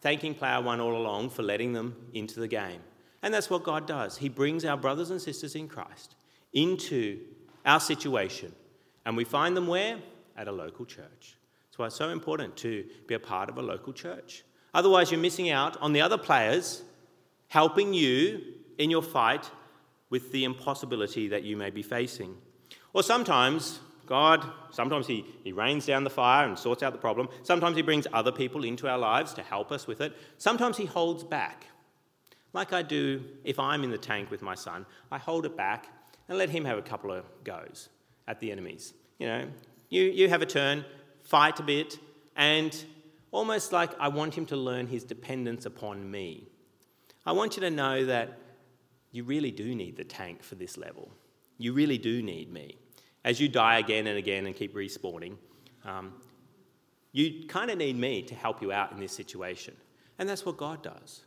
thanking 0.00 0.34
player 0.34 0.62
one 0.62 0.80
all 0.80 0.96
along 0.96 1.28
for 1.28 1.42
letting 1.42 1.74
them 1.74 1.94
into 2.14 2.40
the 2.40 2.48
game. 2.48 2.80
And 3.22 3.34
that's 3.34 3.50
what 3.50 3.64
God 3.64 3.86
does. 3.86 4.16
He 4.16 4.30
brings 4.30 4.64
our 4.64 4.78
brothers 4.78 5.10
and 5.10 5.20
sisters 5.20 5.56
in 5.56 5.68
Christ 5.68 6.14
into 6.54 7.20
our 7.66 7.80
situation. 7.80 8.50
And 9.04 9.14
we 9.14 9.24
find 9.24 9.54
them 9.54 9.66
where? 9.66 9.98
At 10.34 10.48
a 10.48 10.52
local 10.52 10.86
church. 10.86 11.36
That's 11.66 11.78
why 11.78 11.86
it's 11.88 11.96
so 11.96 12.08
important 12.08 12.56
to 12.58 12.86
be 13.06 13.12
a 13.12 13.20
part 13.20 13.50
of 13.50 13.58
a 13.58 13.62
local 13.62 13.92
church. 13.92 14.42
Otherwise, 14.72 15.10
you're 15.10 15.20
missing 15.20 15.50
out 15.50 15.76
on 15.82 15.92
the 15.92 16.00
other 16.00 16.16
players 16.16 16.82
helping 17.48 17.92
you 17.92 18.40
in 18.78 18.88
your 18.88 19.02
fight 19.02 19.50
with 20.08 20.32
the 20.32 20.44
impossibility 20.44 21.28
that 21.28 21.42
you 21.42 21.58
may 21.58 21.68
be 21.68 21.82
facing. 21.82 22.34
Or 22.92 23.02
sometimes 23.02 23.80
God, 24.10 24.44
sometimes 24.72 25.06
he, 25.06 25.24
he 25.44 25.52
rains 25.52 25.86
down 25.86 26.02
the 26.02 26.10
fire 26.10 26.44
and 26.48 26.58
sorts 26.58 26.82
out 26.82 26.92
the 26.92 26.98
problem. 26.98 27.28
Sometimes 27.44 27.76
He 27.76 27.82
brings 27.82 28.08
other 28.12 28.32
people 28.32 28.64
into 28.64 28.88
our 28.88 28.98
lives 28.98 29.32
to 29.34 29.42
help 29.42 29.70
us 29.70 29.86
with 29.86 30.00
it. 30.00 30.16
Sometimes 30.36 30.76
He 30.76 30.84
holds 30.84 31.22
back. 31.22 31.66
Like 32.52 32.72
I 32.72 32.82
do 32.82 33.22
if 33.44 33.60
I'm 33.60 33.84
in 33.84 33.90
the 33.90 33.98
tank 33.98 34.32
with 34.32 34.42
my 34.42 34.56
son, 34.56 34.84
I 35.12 35.18
hold 35.18 35.46
it 35.46 35.56
back 35.56 35.86
and 36.28 36.38
let 36.38 36.50
him 36.50 36.64
have 36.64 36.78
a 36.78 36.82
couple 36.82 37.12
of 37.12 37.24
goes 37.44 37.88
at 38.26 38.40
the 38.40 38.50
enemies. 38.50 38.94
You 39.18 39.26
know, 39.28 39.46
you, 39.88 40.02
you 40.02 40.28
have 40.28 40.42
a 40.42 40.46
turn, 40.46 40.84
fight 41.22 41.60
a 41.60 41.62
bit, 41.62 41.98
and 42.34 42.84
almost 43.30 43.72
like 43.72 43.90
I 44.00 44.08
want 44.08 44.36
him 44.36 44.46
to 44.46 44.56
learn 44.56 44.88
his 44.88 45.04
dependence 45.04 45.66
upon 45.66 46.10
me. 46.10 46.48
I 47.24 47.32
want 47.32 47.56
you 47.56 47.60
to 47.62 47.70
know 47.70 48.06
that 48.06 48.38
you 49.12 49.24
really 49.24 49.52
do 49.52 49.74
need 49.74 49.96
the 49.96 50.04
tank 50.04 50.42
for 50.42 50.56
this 50.56 50.76
level. 50.76 51.12
You 51.60 51.74
really 51.74 51.98
do 51.98 52.22
need 52.22 52.50
me. 52.50 52.78
As 53.22 53.38
you 53.38 53.46
die 53.46 53.80
again 53.80 54.06
and 54.06 54.16
again 54.16 54.46
and 54.46 54.56
keep 54.56 54.74
respawning, 54.74 55.36
um, 55.84 56.14
you 57.12 57.46
kind 57.48 57.70
of 57.70 57.76
need 57.76 57.98
me 57.98 58.22
to 58.22 58.34
help 58.34 58.62
you 58.62 58.72
out 58.72 58.92
in 58.92 58.98
this 58.98 59.12
situation. 59.12 59.76
And 60.18 60.26
that's 60.26 60.46
what 60.46 60.56
God 60.56 60.82
does. 60.82 61.20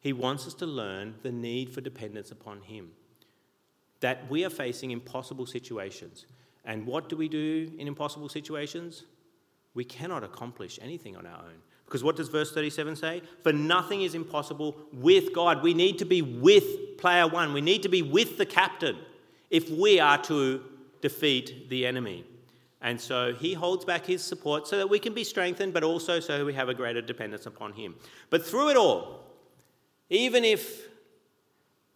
He 0.00 0.12
wants 0.12 0.48
us 0.48 0.54
to 0.54 0.66
learn 0.66 1.14
the 1.22 1.30
need 1.30 1.72
for 1.72 1.80
dependence 1.80 2.32
upon 2.32 2.62
Him. 2.62 2.90
That 4.00 4.28
we 4.28 4.44
are 4.44 4.50
facing 4.50 4.90
impossible 4.90 5.46
situations. 5.46 6.26
And 6.64 6.84
what 6.84 7.08
do 7.08 7.16
we 7.16 7.28
do 7.28 7.70
in 7.78 7.86
impossible 7.86 8.28
situations? 8.28 9.04
We 9.74 9.84
cannot 9.84 10.24
accomplish 10.24 10.80
anything 10.82 11.16
on 11.16 11.26
our 11.26 11.38
own. 11.38 11.62
Because 11.84 12.02
what 12.02 12.16
does 12.16 12.28
verse 12.28 12.50
37 12.50 12.96
say? 12.96 13.22
For 13.44 13.52
nothing 13.52 14.02
is 14.02 14.16
impossible 14.16 14.76
with 14.92 15.32
God. 15.32 15.62
We 15.62 15.74
need 15.74 16.00
to 16.00 16.04
be 16.04 16.22
with 16.22 16.98
player 16.98 17.28
one, 17.28 17.52
we 17.52 17.60
need 17.60 17.84
to 17.84 17.88
be 17.88 18.02
with 18.02 18.36
the 18.36 18.46
captain 18.46 18.96
if 19.54 19.70
we 19.70 20.00
are 20.00 20.18
to 20.18 20.60
defeat 21.00 21.70
the 21.70 21.86
enemy. 21.86 22.24
And 22.82 23.00
so 23.00 23.32
he 23.32 23.54
holds 23.54 23.84
back 23.84 24.04
his 24.04 24.20
support 24.20 24.66
so 24.66 24.76
that 24.78 24.90
we 24.90 24.98
can 24.98 25.14
be 25.14 25.22
strengthened, 25.22 25.72
but 25.72 25.84
also 25.84 26.18
so 26.18 26.44
we 26.44 26.54
have 26.54 26.68
a 26.68 26.74
greater 26.74 27.00
dependence 27.00 27.46
upon 27.46 27.72
him. 27.72 27.94
But 28.30 28.44
through 28.44 28.70
it 28.70 28.76
all, 28.76 29.24
even 30.10 30.44
if 30.44 30.88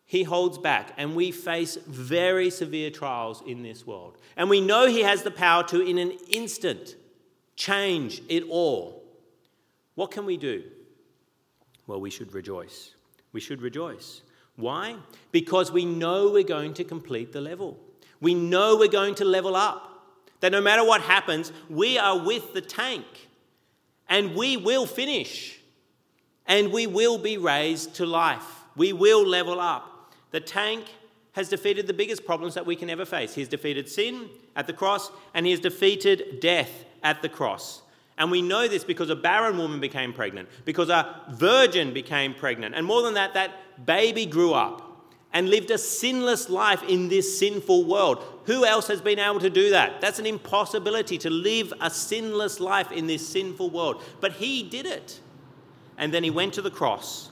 he 0.07 0.23
holds 0.23 0.57
back 0.57 0.93
and 0.97 1.17
we 1.17 1.33
face 1.33 1.77
very 1.85 2.49
severe 2.49 2.91
trials 2.93 3.43
in 3.45 3.65
this 3.65 3.85
world, 3.85 4.19
and 4.37 4.49
we 4.49 4.61
know 4.61 4.87
he 4.87 5.03
has 5.03 5.25
the 5.25 5.33
power 5.33 5.65
to, 5.65 5.81
in 5.81 5.99
an 5.99 6.13
instant, 6.31 6.95
change 7.57 8.23
it 8.29 8.45
all, 8.49 9.03
what 9.97 10.13
can 10.13 10.25
we 10.25 10.37
do? 10.37 10.63
Well, 11.89 12.01
we 12.01 12.11
should 12.11 12.33
rejoice. 12.35 12.95
We 13.33 13.41
should 13.41 13.63
rejoice. 13.63 14.23
Why? 14.59 14.97
Because 15.31 15.71
we 15.71 15.85
know 15.85 16.33
we're 16.33 16.43
going 16.43 16.75
to 16.75 16.85
complete 16.85 17.33
the 17.33 17.41
level. 17.41 17.79
We 18.21 18.35
know 18.35 18.77
we're 18.77 18.89
going 18.89 19.15
to 19.17 19.25
level 19.25 19.55
up. 19.55 19.85
That 20.41 20.51
no 20.51 20.61
matter 20.61 20.85
what 20.85 21.01
happens, 21.01 21.53
we 21.71 21.97
are 21.97 22.19
with 22.19 22.55
the 22.55 22.61
tank 22.61 23.05
and 24.09 24.35
we 24.35 24.57
will 24.57 24.85
finish 24.85 25.61
and 26.47 26.73
we 26.73 26.89
will 26.89 27.19
be 27.19 27.39
raised 27.39 27.95
to 27.97 28.07
life. 28.07 28.65
We 28.77 28.93
will 28.93 29.25
level 29.25 29.61
up. 29.61 30.13
The 30.33 30.41
tank 30.41 30.87
has 31.33 31.49
defeated 31.49 31.87
the 31.87 31.95
biggest 31.95 32.25
problems 32.25 32.55
that 32.55 32.67
we 32.67 32.75
can 32.75 32.91
ever 32.91 33.05
face. 33.05 33.35
He 33.35 33.41
has 33.41 33.49
defeated 33.49 33.89
sin 33.89 34.29
at 34.57 34.67
the 34.67 34.73
cross 34.73 35.13
and 35.35 35.47
he 35.47 35.53
has 35.53 35.61
defeated 35.61 36.41
death 36.41 36.85
at 37.05 37.23
the 37.23 37.29
cross. 37.29 37.83
And 38.19 38.31
we 38.31 38.43
know 38.43 38.69
this 38.69 38.85
because 38.85 39.11
a 39.11 39.17
barren 39.17 39.57
woman 39.57 39.81
became 39.81 40.13
pregnant, 40.13 40.49
because 40.65 40.91
a 40.91 41.23
virgin 41.31 41.95
became 41.95 42.35
pregnant. 42.35 42.75
And 42.75 42.85
more 42.85 43.03
than 43.03 43.15
that, 43.15 43.35
that 43.35 43.87
baby 43.87 44.27
grew 44.27 44.53
up 44.53 44.85
and 45.33 45.49
lived 45.49 45.71
a 45.71 45.79
sinless 45.79 46.49
life 46.49 46.83
in 46.83 47.09
this 47.09 47.39
sinful 47.39 47.85
world. 47.85 48.25
Who 48.47 48.65
else 48.65 48.89
has 48.89 49.01
been 49.01 49.19
able 49.19 49.41
to 49.41 49.51
do 49.51 49.71
that? 49.71 50.01
That's 50.01 50.19
an 50.19 50.27
impossibility 50.27 51.17
to 51.19 51.31
live 51.31 51.73
a 51.81 51.91
sinless 51.91 52.61
life 52.61 52.91
in 52.91 53.07
this 53.07 53.27
sinful 53.27 53.71
world. 53.71 54.03
But 54.21 54.33
he 54.33 54.63
did 54.63 54.87
it. 54.87 55.21
And 55.97 56.13
then 56.13 56.25
he 56.25 56.31
went 56.31 56.55
to 56.55 56.63
the 56.63 56.71
cross 56.71 57.31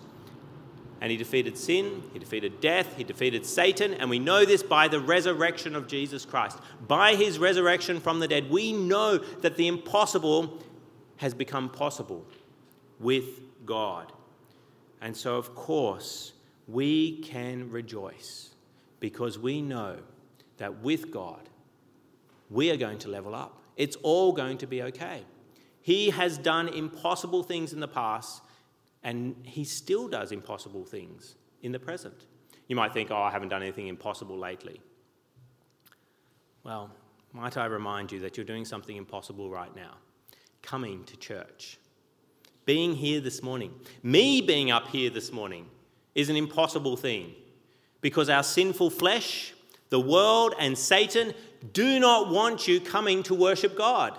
and 1.00 1.10
he 1.10 1.16
defeated 1.16 1.58
sin, 1.58 2.02
he 2.12 2.18
defeated 2.18 2.60
death, 2.60 2.96
he 2.96 3.04
defeated 3.04 3.44
Satan, 3.44 3.92
and 3.94 4.08
we 4.08 4.18
know 4.18 4.46
this 4.46 4.62
by 4.62 4.88
the 4.88 4.98
resurrection 4.98 5.76
of 5.76 5.86
Jesus 5.86 6.24
Christ. 6.24 6.58
By 6.88 7.14
his 7.14 7.38
resurrection 7.38 8.00
from 8.00 8.18
the 8.18 8.26
dead, 8.26 8.50
we 8.50 8.72
know 8.72 9.18
that 9.18 9.56
the 9.56 9.68
impossible 9.68 10.58
has 11.16 11.34
become 11.34 11.68
possible 11.68 12.24
with 13.00 13.40
God. 13.64 14.12
And 15.00 15.16
so, 15.16 15.36
of 15.36 15.54
course, 15.54 16.32
we 16.66 17.18
can 17.18 17.70
rejoice 17.70 18.50
because 19.00 19.38
we 19.38 19.60
know 19.62 19.98
that 20.56 20.80
with 20.80 21.10
God, 21.10 21.48
we 22.50 22.70
are 22.70 22.76
going 22.76 22.98
to 22.98 23.08
level 23.08 23.34
up. 23.34 23.60
It's 23.76 23.96
all 23.96 24.32
going 24.32 24.58
to 24.58 24.66
be 24.66 24.82
okay. 24.82 25.22
He 25.82 26.10
has 26.10 26.38
done 26.38 26.68
impossible 26.68 27.42
things 27.42 27.72
in 27.72 27.80
the 27.80 27.88
past, 27.88 28.42
and 29.02 29.36
He 29.44 29.64
still 29.64 30.08
does 30.08 30.32
impossible 30.32 30.84
things 30.84 31.36
in 31.62 31.72
the 31.72 31.78
present. 31.78 32.26
You 32.68 32.76
might 32.76 32.92
think, 32.92 33.10
oh, 33.10 33.16
I 33.16 33.30
haven't 33.30 33.50
done 33.50 33.62
anything 33.62 33.86
impossible 33.86 34.36
lately. 34.38 34.80
Well, 36.64 36.90
might 37.32 37.56
I 37.56 37.66
remind 37.66 38.10
you 38.10 38.18
that 38.20 38.36
you're 38.36 38.46
doing 38.46 38.64
something 38.64 38.96
impossible 38.96 39.50
right 39.50 39.74
now? 39.76 39.94
Coming 40.66 41.04
to 41.04 41.16
church, 41.16 41.78
being 42.64 42.96
here 42.96 43.20
this 43.20 43.40
morning. 43.40 43.72
Me 44.02 44.40
being 44.40 44.72
up 44.72 44.88
here 44.88 45.08
this 45.08 45.30
morning 45.32 45.66
is 46.16 46.28
an 46.28 46.34
impossible 46.34 46.96
thing 46.96 47.32
because 48.00 48.28
our 48.28 48.42
sinful 48.42 48.90
flesh, 48.90 49.54
the 49.90 50.00
world, 50.00 50.54
and 50.58 50.76
Satan 50.76 51.32
do 51.72 52.00
not 52.00 52.30
want 52.30 52.66
you 52.66 52.80
coming 52.80 53.22
to 53.22 53.34
worship 53.34 53.76
God. 53.76 54.18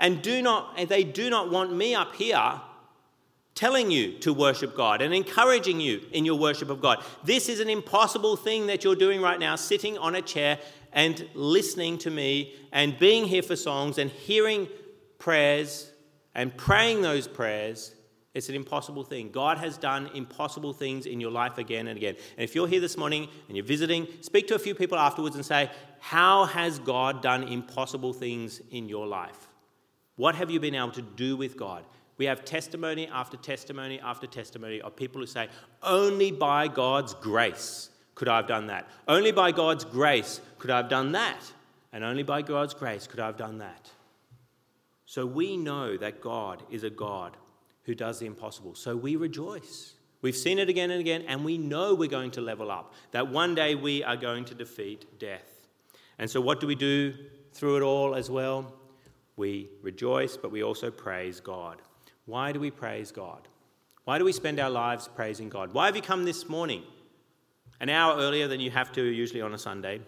And 0.00 0.22
do 0.22 0.40
not, 0.40 0.88
they 0.88 1.04
do 1.04 1.28
not 1.28 1.50
want 1.50 1.76
me 1.76 1.94
up 1.94 2.16
here 2.16 2.60
telling 3.54 3.90
you 3.90 4.18
to 4.20 4.32
worship 4.32 4.74
God 4.74 5.02
and 5.02 5.12
encouraging 5.12 5.78
you 5.78 6.00
in 6.12 6.24
your 6.24 6.38
worship 6.38 6.70
of 6.70 6.80
God. 6.80 7.04
This 7.22 7.50
is 7.50 7.60
an 7.60 7.68
impossible 7.68 8.36
thing 8.36 8.66
that 8.68 8.82
you're 8.82 8.96
doing 8.96 9.20
right 9.20 9.38
now, 9.38 9.56
sitting 9.56 9.98
on 9.98 10.14
a 10.14 10.22
chair 10.22 10.58
and 10.94 11.28
listening 11.34 11.98
to 11.98 12.10
me 12.10 12.54
and 12.72 12.98
being 12.98 13.24
here 13.24 13.42
for 13.42 13.56
songs 13.56 13.98
and 13.98 14.10
hearing 14.10 14.68
prayers 15.22 15.92
and 16.34 16.54
praying 16.56 17.00
those 17.00 17.28
prayers, 17.28 17.94
it's 18.34 18.48
an 18.48 18.56
impossible 18.56 19.04
thing. 19.04 19.30
God 19.30 19.56
has 19.58 19.78
done 19.78 20.10
impossible 20.14 20.72
things 20.72 21.06
in 21.06 21.20
your 21.20 21.30
life 21.30 21.58
again 21.58 21.86
and 21.86 21.96
again. 21.96 22.16
And 22.36 22.42
if 22.42 22.56
you're 22.56 22.66
here 22.66 22.80
this 22.80 22.96
morning 22.96 23.28
and 23.46 23.56
you're 23.56 23.64
visiting, 23.64 24.08
speak 24.20 24.48
to 24.48 24.56
a 24.56 24.58
few 24.58 24.74
people 24.74 24.98
afterwards 24.98 25.36
and 25.36 25.46
say, 25.46 25.70
How 26.00 26.46
has 26.46 26.80
God 26.80 27.22
done 27.22 27.44
impossible 27.44 28.12
things 28.12 28.60
in 28.72 28.88
your 28.88 29.06
life? 29.06 29.48
What 30.16 30.34
have 30.34 30.50
you 30.50 30.58
been 30.58 30.74
able 30.74 30.90
to 30.92 31.02
do 31.02 31.36
with 31.36 31.56
God? 31.56 31.84
We 32.18 32.24
have 32.24 32.44
testimony 32.44 33.06
after 33.06 33.36
testimony 33.36 34.00
after 34.00 34.26
testimony 34.26 34.80
of 34.80 34.96
people 34.96 35.20
who 35.20 35.26
say, 35.28 35.48
Only 35.84 36.32
by 36.32 36.66
God's 36.66 37.14
grace 37.14 37.90
could 38.16 38.28
I 38.28 38.38
have 38.38 38.48
done 38.48 38.66
that. 38.66 38.88
Only 39.06 39.30
by 39.30 39.52
God's 39.52 39.84
grace 39.84 40.40
could 40.58 40.70
I 40.70 40.78
have 40.78 40.88
done 40.88 41.12
that. 41.12 41.52
And 41.92 42.02
only 42.02 42.24
by 42.24 42.42
God's 42.42 42.74
grace 42.74 43.06
could 43.06 43.20
I 43.20 43.26
have 43.26 43.36
done 43.36 43.58
that. 43.58 43.90
So 45.12 45.26
we 45.26 45.58
know 45.58 45.98
that 45.98 46.22
God 46.22 46.62
is 46.70 46.84
a 46.84 46.88
God 46.88 47.36
who 47.82 47.94
does 47.94 48.18
the 48.18 48.24
impossible. 48.24 48.74
So 48.74 48.96
we 48.96 49.16
rejoice. 49.16 49.92
We've 50.22 50.34
seen 50.34 50.58
it 50.58 50.70
again 50.70 50.90
and 50.90 51.00
again, 51.00 51.26
and 51.28 51.44
we 51.44 51.58
know 51.58 51.94
we're 51.94 52.08
going 52.08 52.30
to 52.30 52.40
level 52.40 52.70
up, 52.70 52.94
that 53.10 53.28
one 53.28 53.54
day 53.54 53.74
we 53.74 54.02
are 54.02 54.16
going 54.16 54.46
to 54.46 54.54
defeat 54.54 55.04
death. 55.18 55.44
And 56.18 56.30
so, 56.30 56.40
what 56.40 56.60
do 56.60 56.66
we 56.66 56.74
do 56.74 57.12
through 57.52 57.76
it 57.76 57.82
all 57.82 58.14
as 58.14 58.30
well? 58.30 58.72
We 59.36 59.68
rejoice, 59.82 60.38
but 60.38 60.50
we 60.50 60.62
also 60.62 60.90
praise 60.90 61.40
God. 61.40 61.82
Why 62.24 62.52
do 62.52 62.58
we 62.58 62.70
praise 62.70 63.12
God? 63.12 63.46
Why 64.04 64.16
do 64.16 64.24
we 64.24 64.32
spend 64.32 64.60
our 64.60 64.70
lives 64.70 65.10
praising 65.14 65.50
God? 65.50 65.74
Why 65.74 65.84
have 65.84 65.96
you 65.96 66.00
come 66.00 66.24
this 66.24 66.48
morning, 66.48 66.84
an 67.80 67.90
hour 67.90 68.16
earlier 68.16 68.48
than 68.48 68.60
you 68.60 68.70
have 68.70 68.92
to 68.92 69.02
usually 69.02 69.42
on 69.42 69.52
a 69.52 69.58
Sunday? 69.58 70.00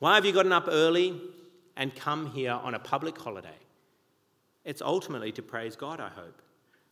Why 0.00 0.16
have 0.16 0.24
you 0.24 0.32
gotten 0.32 0.52
up 0.52 0.64
early 0.66 1.20
and 1.76 1.94
come 1.94 2.32
here 2.32 2.54
on 2.54 2.74
a 2.74 2.80
public 2.80 3.16
holiday? 3.16 3.60
It's 4.66 4.82
ultimately 4.82 5.32
to 5.32 5.42
praise 5.42 5.76
God, 5.76 6.00
I 6.00 6.08
hope. 6.08 6.42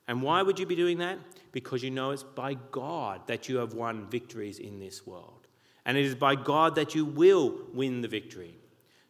And 0.07 0.23
why 0.23 0.43
would 0.43 0.59
you 0.59 0.65
be 0.65 0.77
doing 0.77 0.99
that? 0.99 1.19
Because 1.53 1.83
you 1.83 1.91
know 1.91 2.13
it's 2.13 2.23
by 2.23 2.55
God 2.71 3.27
that 3.27 3.49
you 3.49 3.57
have 3.57 3.75
won 3.75 4.09
victories 4.09 4.59
in 4.59 4.79
this 4.79 5.07
world. 5.07 5.49
And 5.85 5.99
it 5.99 6.05
is 6.05 6.15
by 6.15 6.37
God 6.37 6.77
that 6.77 6.95
you 6.95 7.05
will 7.05 7.59
win 7.73 8.01
the 8.01 8.09
victory. 8.09 8.57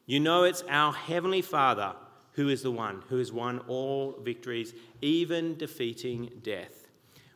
You 0.07 0.19
know 0.19 0.45
it's 0.45 0.65
our 0.69 0.93
Heavenly 0.93 1.43
Father 1.43 1.95
who 2.33 2.49
is 2.49 2.63
the 2.63 2.71
one 2.71 3.03
who 3.09 3.19
has 3.19 3.33
won 3.33 3.61
all 3.69 4.19
victories, 4.23 4.75
even 5.01 5.57
defeating 5.57 6.31
death. 6.43 6.89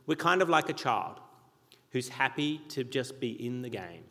We're 0.06 0.16
kind 0.16 0.42
of 0.42 0.48
like 0.48 0.68
a 0.68 0.72
child 0.72 1.20
who's 1.90 2.08
happy 2.08 2.58
to 2.70 2.84
just 2.84 3.20
be 3.20 3.30
in 3.44 3.62
the 3.62 3.68
game. 3.68 4.02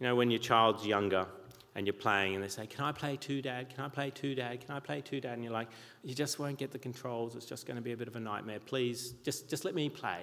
You 0.00 0.06
know, 0.06 0.16
when 0.16 0.30
your 0.30 0.40
child's 0.40 0.86
younger, 0.86 1.26
and 1.76 1.86
you're 1.86 1.94
playing 1.94 2.34
and 2.34 2.42
they 2.42 2.48
say, 2.48 2.66
Can 2.66 2.84
I 2.84 2.90
play 2.90 3.16
two, 3.16 3.42
Dad? 3.42 3.68
Can 3.68 3.84
I 3.84 3.88
play 3.88 4.10
two, 4.10 4.34
Dad? 4.34 4.64
Can 4.64 4.74
I 4.74 4.80
play 4.80 5.02
two, 5.02 5.20
Dad? 5.20 5.34
And 5.34 5.44
you're 5.44 5.52
like, 5.52 5.68
You 6.02 6.14
just 6.14 6.38
won't 6.38 6.58
get 6.58 6.72
the 6.72 6.78
controls. 6.78 7.36
It's 7.36 7.44
just 7.44 7.66
going 7.66 7.76
to 7.76 7.82
be 7.82 7.92
a 7.92 7.96
bit 7.96 8.08
of 8.08 8.16
a 8.16 8.20
nightmare. 8.20 8.58
Please, 8.58 9.14
just, 9.22 9.48
just 9.50 9.64
let 9.64 9.74
me 9.74 9.90
play 9.90 10.22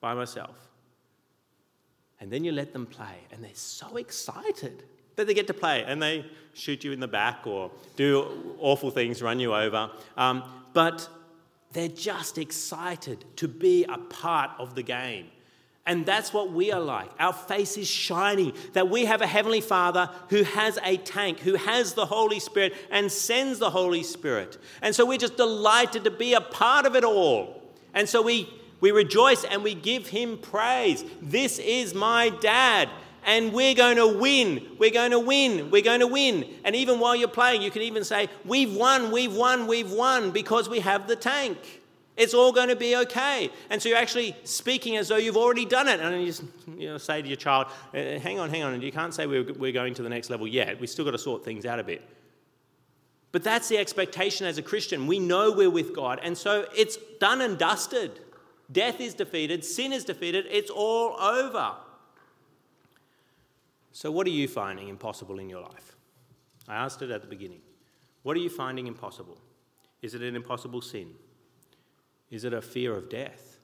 by 0.00 0.14
myself. 0.14 0.68
And 2.20 2.30
then 2.30 2.44
you 2.44 2.52
let 2.52 2.72
them 2.72 2.86
play, 2.86 3.16
and 3.32 3.42
they're 3.42 3.50
so 3.54 3.96
excited. 3.96 4.84
that 5.16 5.26
they 5.26 5.34
get 5.34 5.46
to 5.46 5.54
play 5.54 5.82
and 5.84 6.02
they 6.02 6.24
shoot 6.52 6.84
you 6.84 6.92
in 6.92 7.00
the 7.00 7.08
back 7.08 7.46
or 7.46 7.70
do 7.96 8.54
awful 8.58 8.90
things, 8.90 9.22
run 9.22 9.40
you 9.40 9.54
over. 9.54 9.90
Um, 10.18 10.42
but 10.74 11.08
they're 11.72 11.88
just 11.88 12.36
excited 12.36 13.24
to 13.36 13.48
be 13.48 13.84
a 13.84 13.96
part 13.96 14.50
of 14.58 14.74
the 14.74 14.82
game. 14.82 15.28
And 15.86 16.04
that's 16.04 16.32
what 16.32 16.50
we 16.50 16.72
are 16.72 16.80
like. 16.80 17.08
Our 17.20 17.32
face 17.32 17.76
is 17.76 17.88
shining 17.88 18.52
that 18.72 18.90
we 18.90 19.04
have 19.04 19.22
a 19.22 19.26
Heavenly 19.26 19.60
Father 19.60 20.10
who 20.30 20.42
has 20.42 20.80
a 20.82 20.96
tank, 20.96 21.38
who 21.38 21.54
has 21.54 21.94
the 21.94 22.06
Holy 22.06 22.40
Spirit 22.40 22.74
and 22.90 23.10
sends 23.10 23.60
the 23.60 23.70
Holy 23.70 24.02
Spirit. 24.02 24.58
And 24.82 24.94
so 24.94 25.06
we're 25.06 25.16
just 25.16 25.36
delighted 25.36 26.02
to 26.02 26.10
be 26.10 26.34
a 26.34 26.40
part 26.40 26.86
of 26.86 26.96
it 26.96 27.04
all. 27.04 27.62
And 27.94 28.08
so 28.08 28.20
we, 28.20 28.52
we 28.80 28.90
rejoice 28.90 29.44
and 29.44 29.62
we 29.62 29.74
give 29.74 30.08
Him 30.08 30.38
praise. 30.38 31.04
This 31.22 31.60
is 31.60 31.94
my 31.94 32.30
dad. 32.30 32.88
And 33.24 33.52
we're 33.52 33.74
going 33.74 33.96
to 33.96 34.18
win. 34.18 34.66
We're 34.78 34.90
going 34.90 35.12
to 35.12 35.18
win. 35.20 35.70
We're 35.70 35.82
going 35.82 36.00
to 36.00 36.06
win. 36.06 36.48
And 36.64 36.74
even 36.74 36.98
while 36.98 37.14
you're 37.14 37.28
playing, 37.28 37.62
you 37.62 37.70
can 37.70 37.82
even 37.82 38.02
say, 38.02 38.28
We've 38.44 38.74
won, 38.74 39.12
we've 39.12 39.34
won, 39.34 39.68
we've 39.68 39.90
won 39.90 40.32
because 40.32 40.68
we 40.68 40.80
have 40.80 41.06
the 41.06 41.16
tank. 41.16 41.58
It's 42.16 42.32
all 42.32 42.52
going 42.52 42.68
to 42.68 42.76
be 42.76 42.96
okay. 42.96 43.50
And 43.68 43.80
so 43.80 43.88
you're 43.88 43.98
actually 43.98 44.34
speaking 44.44 44.96
as 44.96 45.08
though 45.08 45.16
you've 45.16 45.36
already 45.36 45.66
done 45.66 45.86
it. 45.86 46.00
And 46.00 46.20
you 46.20 46.26
just 46.26 46.44
you 46.76 46.88
know, 46.88 46.98
say 46.98 47.20
to 47.20 47.28
your 47.28 47.36
child, 47.36 47.66
uh, 47.92 48.18
hang 48.18 48.38
on, 48.38 48.48
hang 48.48 48.62
on. 48.62 48.72
And 48.72 48.82
you 48.82 48.92
can't 48.92 49.12
say 49.12 49.26
we're, 49.26 49.52
we're 49.52 49.72
going 49.72 49.94
to 49.94 50.02
the 50.02 50.08
next 50.08 50.30
level 50.30 50.46
yet. 50.46 50.80
We've 50.80 50.88
still 50.88 51.04
got 51.04 51.10
to 51.10 51.18
sort 51.18 51.44
things 51.44 51.66
out 51.66 51.78
a 51.78 51.84
bit. 51.84 52.02
But 53.32 53.44
that's 53.44 53.68
the 53.68 53.76
expectation 53.76 54.46
as 54.46 54.56
a 54.56 54.62
Christian. 54.62 55.06
We 55.06 55.18
know 55.18 55.52
we're 55.52 55.68
with 55.68 55.94
God. 55.94 56.20
And 56.22 56.38
so 56.38 56.66
it's 56.74 56.96
done 57.20 57.42
and 57.42 57.58
dusted. 57.58 58.20
Death 58.72 59.00
is 59.00 59.14
defeated, 59.14 59.64
sin 59.64 59.92
is 59.92 60.04
defeated, 60.04 60.46
it's 60.50 60.70
all 60.70 61.20
over. 61.20 61.74
So, 63.92 64.10
what 64.10 64.26
are 64.26 64.30
you 64.30 64.48
finding 64.48 64.88
impossible 64.88 65.38
in 65.38 65.48
your 65.48 65.62
life? 65.62 65.96
I 66.68 66.74
asked 66.74 67.00
it 67.02 67.10
at 67.10 67.22
the 67.22 67.28
beginning. 67.28 67.60
What 68.24 68.36
are 68.36 68.40
you 68.40 68.50
finding 68.50 68.88
impossible? 68.88 69.38
Is 70.02 70.14
it 70.14 70.22
an 70.22 70.34
impossible 70.34 70.80
sin? 70.80 71.14
Is 72.30 72.44
it 72.44 72.52
a 72.52 72.62
fear 72.62 72.94
of 72.94 73.08
death, 73.08 73.58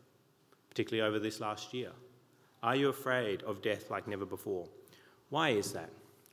particularly 0.69 1.07
over 1.07 1.19
this 1.19 1.41
last 1.41 1.75
year? 1.75 1.91
Are 2.63 2.77
you 2.77 2.89
afraid 2.89 3.43
of 3.43 3.63
death 3.63 3.91
like 3.91 4.07
never 4.07 4.25
before? 4.25 4.69
Why 5.31 5.51
is 5.51 5.73
that? 5.73 5.91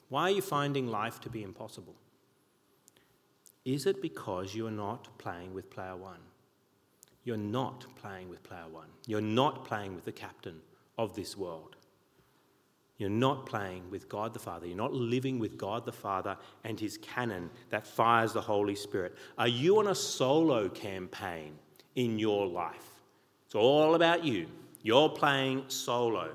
Why 0.09 0.23
are 0.23 0.31
you 0.31 0.41
finding 0.41 0.87
life 0.87 1.19
to 1.21 1.29
be 1.29 1.43
impossible? 1.43 1.95
Is 3.65 3.85
it 3.85 4.01
because 4.01 4.55
you 4.55 4.67
are 4.67 4.71
not 4.71 5.17
playing 5.17 5.53
with 5.53 5.69
player 5.69 5.95
one? 5.95 6.19
You're 7.23 7.37
not 7.37 7.85
playing 7.95 8.29
with 8.29 8.43
player 8.43 8.67
one. 8.71 8.87
You're 9.05 9.21
not 9.21 9.65
playing 9.65 9.95
with 9.95 10.05
the 10.05 10.11
captain 10.11 10.61
of 10.97 11.15
this 11.15 11.37
world. 11.37 11.75
You're 12.97 13.09
not 13.09 13.45
playing 13.45 13.89
with 13.89 14.09
God 14.09 14.33
the 14.33 14.39
Father. 14.39 14.67
You're 14.67 14.75
not 14.75 14.93
living 14.93 15.39
with 15.39 15.57
God 15.57 15.85
the 15.85 15.91
Father 15.91 16.37
and 16.63 16.79
his 16.79 16.97
cannon 16.97 17.49
that 17.69 17.87
fires 17.87 18.33
the 18.33 18.41
Holy 18.41 18.75
Spirit. 18.75 19.15
Are 19.37 19.47
you 19.47 19.79
on 19.79 19.87
a 19.87 19.95
solo 19.95 20.67
campaign? 20.67 21.53
In 21.95 22.19
your 22.19 22.47
life. 22.47 22.89
It's 23.45 23.55
all 23.55 23.95
about 23.95 24.23
you. 24.23 24.47
You're 24.81 25.09
playing 25.09 25.65
solo. 25.67 26.31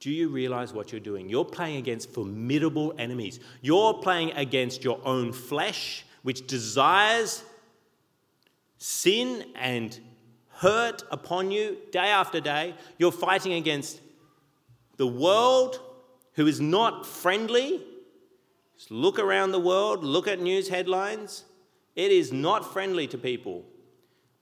Do 0.00 0.10
you 0.10 0.28
realize 0.28 0.72
what 0.72 0.92
you're 0.92 1.00
doing? 1.00 1.28
You're 1.28 1.44
playing 1.44 1.76
against 1.76 2.10
formidable 2.10 2.94
enemies. 2.96 3.38
You're 3.60 3.94
playing 3.94 4.32
against 4.32 4.82
your 4.82 4.98
own 5.04 5.32
flesh, 5.32 6.06
which 6.22 6.46
desires 6.46 7.44
sin 8.78 9.44
and 9.54 9.98
hurt 10.48 11.02
upon 11.10 11.50
you 11.50 11.76
day 11.92 12.08
after 12.08 12.40
day. 12.40 12.74
You're 12.98 13.12
fighting 13.12 13.52
against 13.52 14.00
the 14.96 15.06
world, 15.06 15.80
who 16.34 16.46
is 16.46 16.60
not 16.60 17.06
friendly. 17.06 17.82
Just 18.76 18.90
look 18.90 19.18
around 19.18 19.52
the 19.52 19.60
world, 19.60 20.02
look 20.02 20.26
at 20.26 20.40
news 20.40 20.68
headlines. 20.68 21.44
It 21.94 22.10
is 22.10 22.32
not 22.32 22.72
friendly 22.72 23.06
to 23.08 23.18
people. 23.18 23.64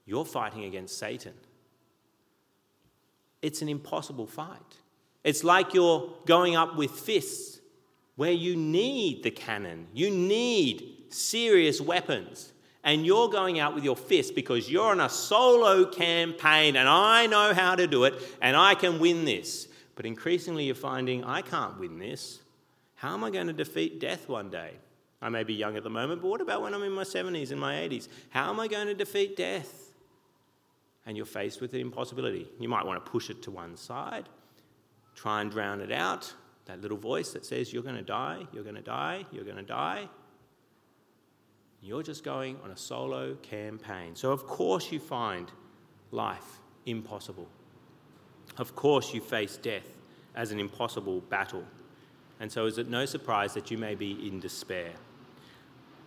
You're 0.09 0.25
fighting 0.25 0.65
against 0.65 0.97
Satan. 0.97 1.35
It's 3.43 3.61
an 3.61 3.69
impossible 3.69 4.27
fight. 4.27 4.77
It's 5.23 5.45
like 5.45 5.75
you're 5.75 6.11
going 6.25 6.57
up 6.57 6.77
with 6.77 6.93
fists 6.93 7.61
where 8.17 8.33
you 8.33 8.57
need 8.57 9.23
the 9.23 9.31
cannon, 9.31 9.87
you 9.93 10.11
need 10.11 11.05
serious 11.11 11.81
weapons. 11.81 12.53
And 12.85 13.05
you're 13.05 13.29
going 13.29 13.59
out 13.59 13.75
with 13.75 13.85
your 13.85 13.97
fists 13.97 14.33
because 14.33 14.71
you're 14.71 14.93
on 14.93 15.01
a 15.01 15.11
solo 15.11 15.85
campaign 15.85 16.75
and 16.77 16.89
I 16.89 17.27
know 17.27 17.53
how 17.53 17.75
to 17.75 17.87
do 17.87 18.05
it 18.05 18.15
and 18.41 18.57
I 18.57 18.77
can 18.77 18.99
win 18.99 19.27
this. 19.27 19.69
But 19.95 20.07
increasingly, 20.07 20.65
you're 20.65 20.75
finding 20.75 21.23
I 21.23 21.43
can't 21.43 21.79
win 21.79 21.99
this. 21.99 22.39
How 22.95 23.13
am 23.13 23.25
I 23.25 23.31
going 23.31 23.49
to 23.49 23.53
defeat 23.53 24.01
death 24.01 24.29
one 24.29 24.49
day? 24.49 24.73
I 25.21 25.29
may 25.29 25.43
be 25.43 25.53
young 25.53 25.77
at 25.77 25.83
the 25.83 25.91
moment, 25.91 26.23
but 26.23 26.29
what 26.29 26.41
about 26.41 26.63
when 26.63 26.73
I'm 26.73 26.83
in 26.85 26.93
my 26.93 27.03
70s 27.03 27.51
and 27.51 27.61
my 27.61 27.75
80s? 27.75 28.09
How 28.31 28.49
am 28.49 28.59
I 28.59 28.69
going 28.69 28.87
to 28.87 28.95
defeat 28.95 29.37
death? 29.37 29.88
And 31.09 31.17
you're 31.17 31.27
faced 31.27 31.63
with 31.63 31.73
an 31.73 31.81
impossibility. 31.81 32.47
You 32.61 32.69
might 32.69 32.85
want 32.85 33.03
to 33.03 33.11
push 33.11 33.31
it 33.31 33.43
to 33.45 33.51
one 33.51 33.79
side, 33.79 34.29
try 35.15 35.41
and 35.41 35.51
drown 35.51 35.81
it 35.81 35.91
out, 35.91 36.33
that 36.67 36.83
little 36.83 36.99
voice 36.99 37.33
that 37.33 37.47
says, 37.47 37.73
You're 37.73 37.83
going 37.83 37.97
to 37.97 38.03
die, 38.03 38.47
you're 38.53 38.63
going 38.63 38.77
to 38.77 38.83
die, 38.83 39.25
you're 39.33 39.45
going 39.45 39.57
to 39.57 39.63
die. 39.63 40.07
You're 41.81 42.03
just 42.03 42.25
going 42.25 42.59
on 42.63 42.73
a 42.73 42.77
solo 42.77 43.37
campaign. 43.37 44.17
So, 44.17 44.33
of 44.33 44.47
course, 44.47 44.93
you 44.93 44.99
find 44.99 45.51
life 46.11 46.59
impossible. 46.87 47.49
Of 48.59 48.75
course, 48.75 49.15
you 49.15 49.21
face 49.21 49.57
death 49.57 49.89
as 50.35 50.51
an 50.51 50.61
impossible 50.61 51.21
battle. 51.21 51.65
And 52.41 52.53
so, 52.53 52.67
is 52.67 52.77
it 52.77 52.91
no 52.91 53.07
surprise 53.07 53.55
that 53.55 53.71
you 53.71 53.79
may 53.79 53.95
be 53.95 54.29
in 54.29 54.41
despair? 54.41 54.91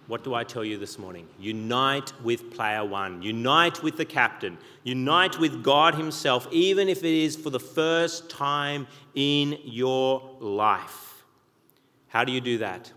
What 0.08 0.24
do 0.24 0.34
I 0.34 0.44
tell 0.44 0.66
you 0.66 0.78
this 0.78 0.98
morning? 0.98 1.28
Unite 1.40 2.12
with 2.24 2.52
player 2.52 2.84
one. 2.84 3.22
Unite 3.22 3.82
with 3.84 3.98
the 3.98 4.06
captain. 4.06 4.58
Unite 4.84 5.40
with 5.40 5.64
God 5.64 5.96
Himself, 5.96 6.48
even 6.52 6.90
if 6.90 7.00
it 7.00 7.24
is 7.24 7.36
for 7.36 7.50
the 7.50 7.60
first 7.60 8.30
time 8.30 8.88
in 9.16 9.58
your 9.64 10.38
life. 10.40 11.24
How 12.08 12.24
do 12.24 12.32
you 12.32 12.42
do 12.42 12.58
that? 12.58 12.92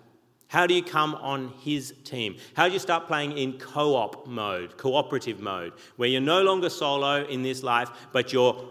How 0.49 0.67
do 0.67 0.75
you 0.75 0.83
come 0.83 1.15
on 1.17 1.53
His 1.61 1.95
team? 2.05 2.37
How 2.55 2.69
do 2.69 2.73
you 2.73 2.79
start 2.79 3.07
playing 3.07 3.37
in 3.37 3.59
co 3.59 3.95
op 3.95 4.27
mode, 4.27 4.77
cooperative 4.77 5.41
mode, 5.41 5.73
where 5.97 6.09
you're 6.09 6.21
no 6.21 6.43
longer 6.43 6.71
solo 6.71 7.25
in 7.25 7.43
this 7.43 7.63
life, 7.63 7.91
but 8.13 8.33
you're 8.33 8.65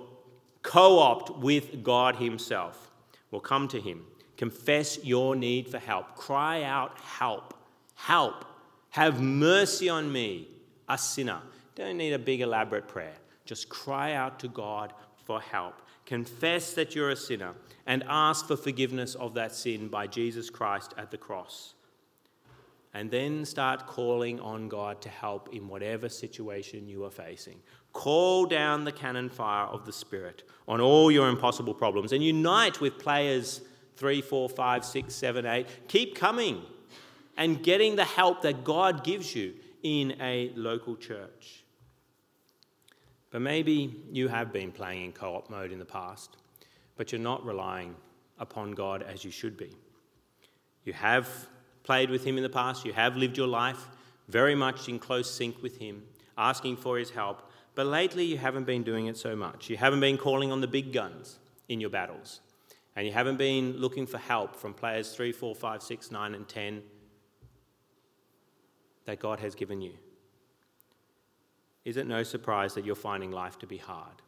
co 0.64 1.00
opt 1.00 1.38
with 1.38 1.84
God 1.84 2.16
Himself? 2.16 2.92
Well, 3.32 3.42
come 3.42 3.68
to 3.70 3.80
Him. 3.80 4.06
Confess 4.38 5.04
your 5.04 5.36
need 5.36 5.70
for 5.70 5.78
help. 5.78 6.16
Cry 6.16 6.64
out, 6.64 6.98
help. 7.00 7.54
Help. 8.04 8.44
Have 8.90 9.22
mercy 9.22 9.88
on 9.88 10.12
me, 10.12 10.50
a 10.90 10.98
sinner. 10.98 11.40
Don't 11.76 11.96
need 11.96 12.12
a 12.12 12.20
big 12.20 12.42
elaborate 12.42 12.86
prayer. 12.86 13.14
Just 13.46 13.70
cry 13.70 14.12
out 14.12 14.42
to 14.42 14.50
God 14.50 14.92
for 15.24 15.40
help. 15.40 15.82
Confess 16.06 16.74
that 16.74 16.96
you're 16.96 17.12
a 17.12 17.16
sinner 17.16 17.54
and 17.86 18.04
ask 18.10 18.46
for 18.46 18.58
forgiveness 18.58 19.16
of 19.16 19.36
that 19.36 19.56
sin 19.56 19.88
by 19.88 20.06
Jesus 20.06 20.50
Christ 20.50 20.94
at 20.98 21.12
the 21.12 21.18
cross. 21.18 21.76
And 22.94 23.10
then 23.10 23.46
start 23.46 23.88
calling 23.88 24.38
on 24.42 24.68
God 24.68 25.00
to 25.04 25.10
help 25.10 25.54
in 25.54 25.70
whatever 25.70 26.10
situation 26.10 26.90
you 26.90 27.06
are 27.06 27.10
facing. 27.10 27.62
Call 27.94 28.46
down 28.46 28.84
the 28.84 28.92
cannon 28.92 29.30
fire 29.30 29.68
of 29.68 29.86
the 29.86 29.94
Spirit 29.94 30.44
on 30.68 30.82
all 30.82 31.10
your 31.10 31.30
impossible 31.30 31.74
problems 31.74 32.12
and 32.12 32.22
unite 32.22 32.82
with 32.82 33.00
players 33.00 33.62
three, 33.96 34.22
four, 34.22 34.50
five, 34.50 34.84
six, 34.84 35.16
seven, 35.16 35.46
eight. 35.46 35.68
Keep 35.88 36.16
coming 36.16 36.64
and 37.38 37.64
getting 37.64 37.96
the 37.96 38.06
help 38.06 38.42
that 38.44 38.64
God 38.64 39.04
gives 39.04 39.36
you 39.36 39.54
in 39.82 40.16
a 40.22 40.52
local 40.56 40.96
church. 40.96 41.64
But 43.32 43.42
maybe 43.42 44.04
you 44.12 44.28
have 44.28 44.54
been 44.54 44.72
playing 44.72 45.06
in 45.06 45.12
co 45.12 45.36
op 45.36 45.50
mode 45.50 45.72
in 45.72 45.80
the 45.80 45.86
past, 45.86 46.38
but 46.96 47.12
you're 47.12 47.22
not 47.22 47.46
relying 47.46 47.96
upon 48.40 48.72
God 48.74 49.02
as 49.04 49.26
you 49.26 49.32
should 49.32 49.58
be. 49.58 49.76
You 50.84 50.94
have 50.94 51.48
played 51.84 52.10
with 52.10 52.24
Him 52.24 52.38
in 52.38 52.44
the 52.44 52.50
past, 52.50 52.86
you 52.86 52.94
have 52.94 53.18
lived 53.18 53.38
your 53.38 53.48
life 53.48 53.88
very 54.30 54.56
much 54.56 54.88
in 54.88 55.00
close 55.00 55.30
sync 55.30 55.62
with 55.62 55.78
Him, 55.78 56.04
asking 56.38 56.78
for 56.78 56.98
His 56.98 57.10
help, 57.10 57.50
but 57.76 57.88
lately 57.88 58.24
you 58.24 58.38
haven't 58.38 58.66
been 58.66 58.84
doing 58.84 59.08
it 59.08 59.18
so 59.18 59.36
much. 59.36 59.70
You 59.70 59.78
haven't 59.78 60.00
been 60.00 60.18
calling 60.18 60.52
on 60.52 60.62
the 60.62 60.68
big 60.68 60.94
guns 60.94 61.40
in 61.68 61.82
your 61.82 61.90
battles, 61.90 62.40
and 62.96 63.06
you 63.08 63.12
haven't 63.12 63.38
been 63.38 63.78
looking 63.78 64.06
for 64.06 64.20
help 64.20 64.56
from 64.56 64.74
players 64.74 65.16
3, 65.16 65.32
4, 65.32 65.56
5, 65.56 65.84
6, 65.84 66.12
9, 66.12 66.36
and 66.36 66.48
10 66.48 66.84
that 69.06 69.20
God 69.20 69.40
has 69.40 69.56
given 69.56 69.82
you? 69.82 69.94
Is 71.86 71.98
it 71.98 72.08
no 72.08 72.24
surprise 72.24 72.74
that 72.76 72.86
you're 72.86 72.96
finding 72.96 73.32
life 73.32 73.60
to 73.60 73.68
be 73.68 73.78
hard? 73.78 74.22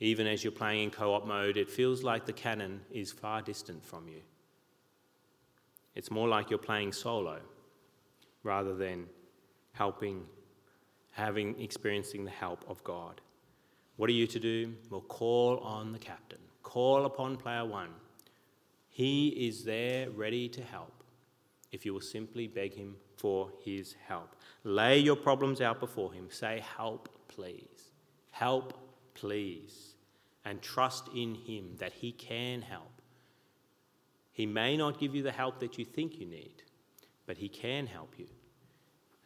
Even 0.00 0.26
as 0.26 0.42
you're 0.42 0.52
playing 0.52 0.84
in 0.84 0.90
co 0.90 1.14
op 1.14 1.26
mode, 1.26 1.56
it 1.56 1.70
feels 1.70 2.02
like 2.02 2.26
the 2.26 2.32
cannon 2.32 2.80
is 2.90 3.12
far 3.12 3.42
distant 3.42 3.84
from 3.84 4.08
you. 4.08 4.20
It's 5.94 6.10
more 6.10 6.28
like 6.28 6.50
you're 6.50 6.58
playing 6.58 6.92
solo 6.92 7.38
rather 8.42 8.74
than 8.74 9.06
helping, 9.72 10.24
having, 11.12 11.60
experiencing 11.60 12.24
the 12.24 12.30
help 12.30 12.64
of 12.68 12.82
God. 12.82 13.20
What 13.96 14.10
are 14.10 14.14
you 14.14 14.26
to 14.26 14.40
do? 14.40 14.74
Well, 14.90 15.02
call 15.02 15.58
on 15.58 15.92
the 15.92 15.98
captain, 15.98 16.40
call 16.64 17.06
upon 17.06 17.36
player 17.36 17.64
one. 17.64 17.90
He 18.88 19.28
is 19.28 19.64
there 19.64 20.10
ready 20.10 20.48
to 20.48 20.62
help 20.62 20.93
if 21.74 21.84
you 21.84 21.92
will 21.92 22.00
simply 22.00 22.46
beg 22.46 22.72
Him 22.72 22.94
for 23.16 23.50
His 23.64 23.96
help. 24.06 24.36
Lay 24.62 24.98
your 25.00 25.16
problems 25.16 25.60
out 25.60 25.80
before 25.80 26.12
Him. 26.12 26.28
Say, 26.30 26.62
Help, 26.76 27.08
please. 27.26 27.90
Help, 28.30 28.78
please. 29.14 29.94
And 30.44 30.62
trust 30.62 31.08
in 31.14 31.34
Him 31.34 31.74
that 31.78 31.92
He 31.92 32.12
can 32.12 32.62
help. 32.62 33.02
He 34.32 34.46
may 34.46 34.76
not 34.76 35.00
give 35.00 35.16
you 35.16 35.22
the 35.24 35.32
help 35.32 35.58
that 35.58 35.76
you 35.76 35.84
think 35.84 36.20
you 36.20 36.26
need, 36.26 36.62
but 37.26 37.38
He 37.38 37.48
can 37.48 37.88
help 37.88 38.14
you. 38.18 38.28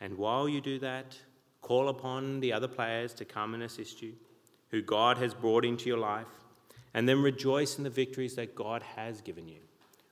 And 0.01 0.17
while 0.17 0.49
you 0.49 0.63
do 0.63 0.79
that, 0.79 1.19
call 1.61 1.91
upon 1.91 2.41
the 2.41 2.55
other 2.55 2.69
players 2.69 3.13
to 3.15 3.27
come 3.27 3.53
and 3.53 3.63
assist 3.63 4.01
you, 4.01 4.15
who 4.71 4.81
God 4.81 5.19
has 5.19 5.35
brought 5.35 5.67
into 5.67 5.87
your 5.87 5.99
life, 5.99 6.27
and 6.95 7.07
then 7.07 7.21
rejoice 7.21 7.77
in 7.77 7.85
the 7.85 7.91
victories 7.91 8.37
that 8.37 8.55
God 8.55 8.83
has 8.83 9.21
given 9.21 9.49
you. 9.49 9.68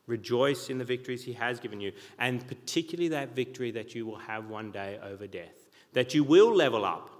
Rejoice 0.07 0.71
in 0.71 0.79
the 0.79 0.85
victories 0.85 1.25
He 1.25 1.33
has 1.33 1.59
given 1.59 1.81
you, 1.81 1.93
and 2.19 2.47
particularly 2.47 3.09
that 3.09 3.35
victory 3.35 3.71
that 3.73 3.95
you 3.95 4.07
will 4.07 4.19
have 4.19 4.49
one 4.49 4.71
day 4.71 4.99
over 5.03 5.27
death, 5.27 5.69
that 5.93 6.15
you 6.15 6.23
will 6.23 6.55
level 6.55 6.85
up 6.85 7.11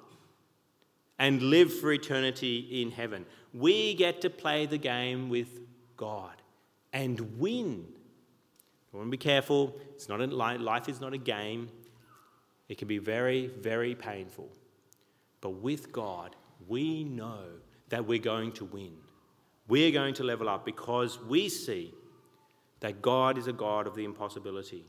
and 1.19 1.43
live 1.43 1.73
for 1.73 1.93
eternity 1.93 2.83
in 2.83 2.91
heaven. 2.91 3.27
We 3.53 3.95
get 3.95 4.21
to 4.21 4.31
play 4.31 4.67
the 4.67 4.79
game 4.79 5.29
with 5.29 5.61
God 5.97 6.35
and 6.93 7.39
win. 7.39 7.87
I 8.93 8.97
want 8.97 9.09
to 9.09 9.11
be 9.11 9.17
careful. 9.17 9.77
It's 9.95 10.09
not 10.09 10.21
a, 10.21 10.27
life 10.27 10.89
is 10.89 11.01
not 11.01 11.13
a 11.13 11.19
game. 11.19 11.69
It 12.69 12.79
can 12.79 12.89
be 12.89 12.99
very, 12.99 13.49
very 13.49 13.95
painful. 13.95 14.49
But 15.41 15.51
with 15.51 15.93
God, 15.93 16.37
we 16.69 17.05
know 17.05 17.45
that 17.89 18.07
we're 18.07 18.19
going 18.19 18.53
to 18.53 18.65
win. 18.65 18.93
We're 19.69 19.93
going 19.93 20.15
to 20.15 20.25
level 20.25 20.49
up 20.49 20.65
because 20.65 21.21
we 21.21 21.49
see 21.49 21.93
that 22.81 23.03
God 23.03 23.39
is 23.39 23.47
a 23.47 23.53
God 23.53 23.87
of 23.87 23.95
the 23.95 24.05
impossibility. 24.05 24.85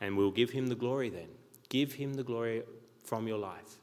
And 0.00 0.16
we'll 0.16 0.30
give 0.30 0.50
him 0.50 0.68
the 0.68 0.74
glory 0.74 1.08
then. 1.08 1.28
Give 1.68 1.92
him 1.92 2.14
the 2.14 2.22
glory 2.22 2.62
from 3.04 3.26
your 3.26 3.38
life. 3.38 3.78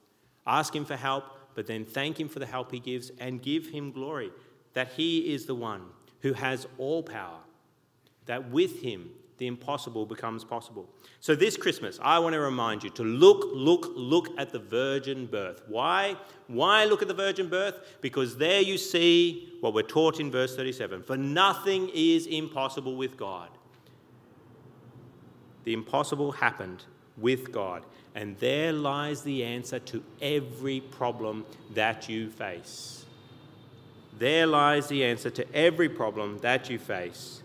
Ask 0.45 0.75
him 0.75 0.86
for 0.86 0.95
help, 0.95 1.25
but 1.56 1.67
then 1.67 1.86
thank 1.86 2.19
him 2.19 2.30
for 2.30 2.39
the 2.39 2.45
help 2.45 2.71
he 2.71 2.80
gives 2.80 3.12
and 3.19 3.41
give 3.41 3.67
him 3.67 3.91
glory 3.91 4.32
that 4.73 4.89
he 4.89 5.34
is 5.34 5.45
the 5.45 5.56
one 5.56 5.82
who 6.21 6.34
has 6.34 6.67
all 6.77 7.01
power, 7.01 7.39
that 8.25 8.51
with 8.51 8.82
him 8.82 9.10
the 9.38 9.47
impossible 9.47 10.06
becomes 10.06 10.43
possible. 10.43 10.88
So, 11.19 11.36
this 11.36 11.58
Christmas, 11.58 12.00
I 12.02 12.19
want 12.19 12.34
to 12.34 12.39
remind 12.39 12.84
you 12.84 12.89
to 12.91 13.04
look, 13.04 13.45
look, 13.54 13.91
look 13.95 14.30
at 14.38 14.52
the 14.52 14.60
virgin 14.60 15.28
birth. 15.28 15.62
Why? 15.67 16.15
Why 16.47 16.86
look 16.86 17.02
at 17.02 17.08
the 17.08 17.13
virgin 17.13 17.47
birth? 17.47 17.76
Because 18.02 18.38
there 18.38 18.62
you 18.62 18.78
see 18.78 19.54
what 19.62 19.73
we're 19.73 19.84
taught 19.84 20.19
in 20.19 20.32
verse 20.32 20.56
37 20.56 21.04
For 21.04 21.17
nothing 21.17 21.89
is 21.93 22.26
impossible 22.26 22.95
with 22.95 23.17
God. 23.17 23.50
The 25.65 25.73
impossible 25.73 26.32
happened 26.32 26.86
with 27.17 27.52
God, 27.52 27.84
and 28.15 28.38
there 28.39 28.71
lies 28.71 29.21
the 29.21 29.43
answer 29.43 29.80
to 29.80 30.04
every 30.21 30.80
problem 30.80 31.45
that 31.73 32.08
you 32.08 32.30
face. 32.30 33.06
There 34.17 34.47
lies 34.47 34.88
the 34.88 35.04
answer 35.04 35.30
to 35.30 35.54
every 35.54 35.89
problem 35.89 36.39
that 36.39 36.69
you 36.69 36.80
face 36.80 37.43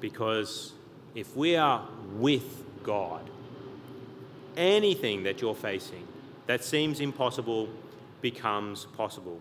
because 0.00 0.72
if 1.14 1.36
we 1.36 1.56
are 1.56 1.86
with 2.14 2.64
God, 2.82 3.28
anything 4.56 5.22
that 5.24 5.40
you're 5.40 5.54
facing 5.54 6.06
that 6.46 6.64
seems 6.64 7.00
impossible 7.00 7.68
becomes 8.20 8.86
possible. 8.96 9.40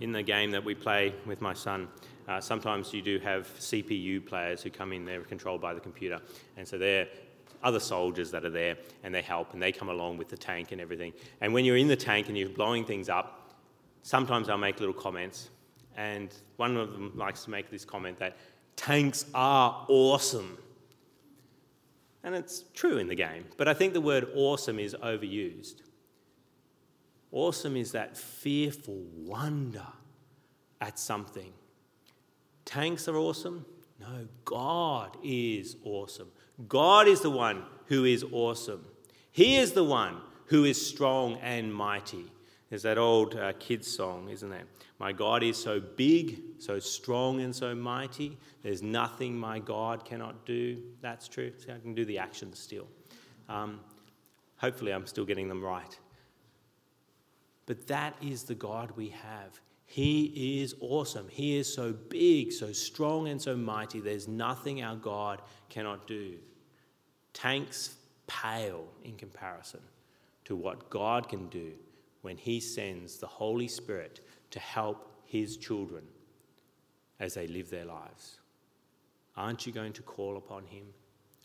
In 0.00 0.12
the 0.12 0.22
game 0.22 0.50
that 0.50 0.64
we 0.64 0.74
play 0.74 1.14
with 1.24 1.40
my 1.40 1.54
son, 1.54 1.88
uh, 2.28 2.40
sometimes 2.40 2.92
you 2.92 3.02
do 3.02 3.18
have 3.20 3.48
CPU 3.58 4.24
players 4.24 4.62
who 4.62 4.70
come 4.70 4.92
in, 4.92 5.04
they're 5.04 5.20
controlled 5.22 5.60
by 5.60 5.72
the 5.72 5.80
computer, 5.80 6.20
and 6.56 6.66
so 6.66 6.76
they're 6.76 7.06
other 7.62 7.80
soldiers 7.80 8.30
that 8.30 8.44
are 8.44 8.50
there 8.50 8.76
and 9.02 9.14
they 9.14 9.22
help 9.22 9.52
and 9.52 9.62
they 9.62 9.72
come 9.72 9.88
along 9.88 10.16
with 10.16 10.28
the 10.28 10.36
tank 10.36 10.72
and 10.72 10.80
everything. 10.80 11.12
And 11.40 11.52
when 11.52 11.64
you're 11.64 11.76
in 11.76 11.88
the 11.88 11.96
tank 11.96 12.28
and 12.28 12.36
you're 12.36 12.48
blowing 12.48 12.84
things 12.84 13.08
up, 13.08 13.54
sometimes 14.02 14.48
I'll 14.48 14.58
make 14.58 14.78
little 14.78 14.94
comments. 14.94 15.50
And 15.96 16.32
one 16.56 16.76
of 16.76 16.92
them 16.92 17.12
likes 17.16 17.44
to 17.44 17.50
make 17.50 17.70
this 17.70 17.84
comment 17.84 18.18
that 18.18 18.36
tanks 18.76 19.24
are 19.34 19.84
awesome. 19.88 20.58
And 22.22 22.34
it's 22.34 22.64
true 22.74 22.98
in 22.98 23.08
the 23.08 23.14
game, 23.14 23.46
but 23.56 23.68
I 23.68 23.74
think 23.74 23.92
the 23.92 24.00
word 24.00 24.28
awesome 24.34 24.78
is 24.78 24.94
overused. 24.94 25.82
Awesome 27.32 27.76
is 27.76 27.92
that 27.92 28.16
fearful 28.16 29.02
wonder 29.16 29.86
at 30.80 30.98
something. 30.98 31.52
Tanks 32.64 33.08
are 33.08 33.16
awesome? 33.16 33.64
No, 34.00 34.26
God 34.44 35.16
is 35.22 35.76
awesome. 35.84 36.28
God 36.68 37.08
is 37.08 37.20
the 37.20 37.30
one 37.30 37.64
who 37.86 38.04
is 38.04 38.24
awesome. 38.32 38.84
He 39.30 39.56
is 39.56 39.72
the 39.72 39.84
one 39.84 40.18
who 40.46 40.64
is 40.64 40.84
strong 40.84 41.36
and 41.36 41.72
mighty. 41.72 42.30
There's 42.68 42.82
that 42.82 42.98
old 42.98 43.36
uh, 43.36 43.52
kids 43.60 43.86
song, 43.86 44.28
isn't 44.28 44.48
there? 44.48 44.64
My 44.98 45.12
God 45.12 45.42
is 45.42 45.56
so 45.56 45.78
big, 45.78 46.40
so 46.58 46.80
strong, 46.80 47.40
and 47.40 47.54
so 47.54 47.74
mighty. 47.74 48.36
There's 48.62 48.82
nothing 48.82 49.36
my 49.36 49.60
God 49.60 50.04
cannot 50.04 50.44
do. 50.44 50.82
That's 51.00 51.28
true. 51.28 51.52
See, 51.58 51.70
I 51.70 51.78
can 51.78 51.94
do 51.94 52.04
the 52.04 52.18
actions 52.18 52.58
still. 52.58 52.88
Um, 53.48 53.80
hopefully, 54.56 54.92
I'm 54.92 55.06
still 55.06 55.24
getting 55.24 55.48
them 55.48 55.64
right. 55.64 55.96
But 57.66 57.86
that 57.86 58.16
is 58.20 58.44
the 58.44 58.54
God 58.54 58.92
we 58.96 59.10
have. 59.10 59.60
He 59.84 60.60
is 60.60 60.74
awesome. 60.80 61.28
He 61.28 61.56
is 61.56 61.72
so 61.72 61.92
big, 61.92 62.50
so 62.50 62.72
strong, 62.72 63.28
and 63.28 63.40
so 63.40 63.56
mighty. 63.56 64.00
There's 64.00 64.26
nothing 64.26 64.82
our 64.82 64.96
God 64.96 65.40
cannot 65.68 66.08
do. 66.08 66.34
Tanks 67.32 67.94
pale 68.26 68.88
in 69.04 69.14
comparison 69.14 69.80
to 70.46 70.56
what 70.56 70.90
God 70.90 71.28
can 71.28 71.48
do 71.48 71.72
when 72.26 72.36
He 72.36 72.58
sends 72.58 73.18
the 73.18 73.26
Holy 73.28 73.68
Spirit 73.68 74.18
to 74.50 74.58
help 74.58 75.08
His 75.26 75.56
children 75.56 76.02
as 77.20 77.34
they 77.34 77.46
live 77.46 77.70
their 77.70 77.84
lives. 77.84 78.40
Aren't 79.36 79.64
you 79.64 79.72
going 79.72 79.92
to 79.92 80.02
call 80.02 80.36
upon 80.36 80.64
Him? 80.64 80.86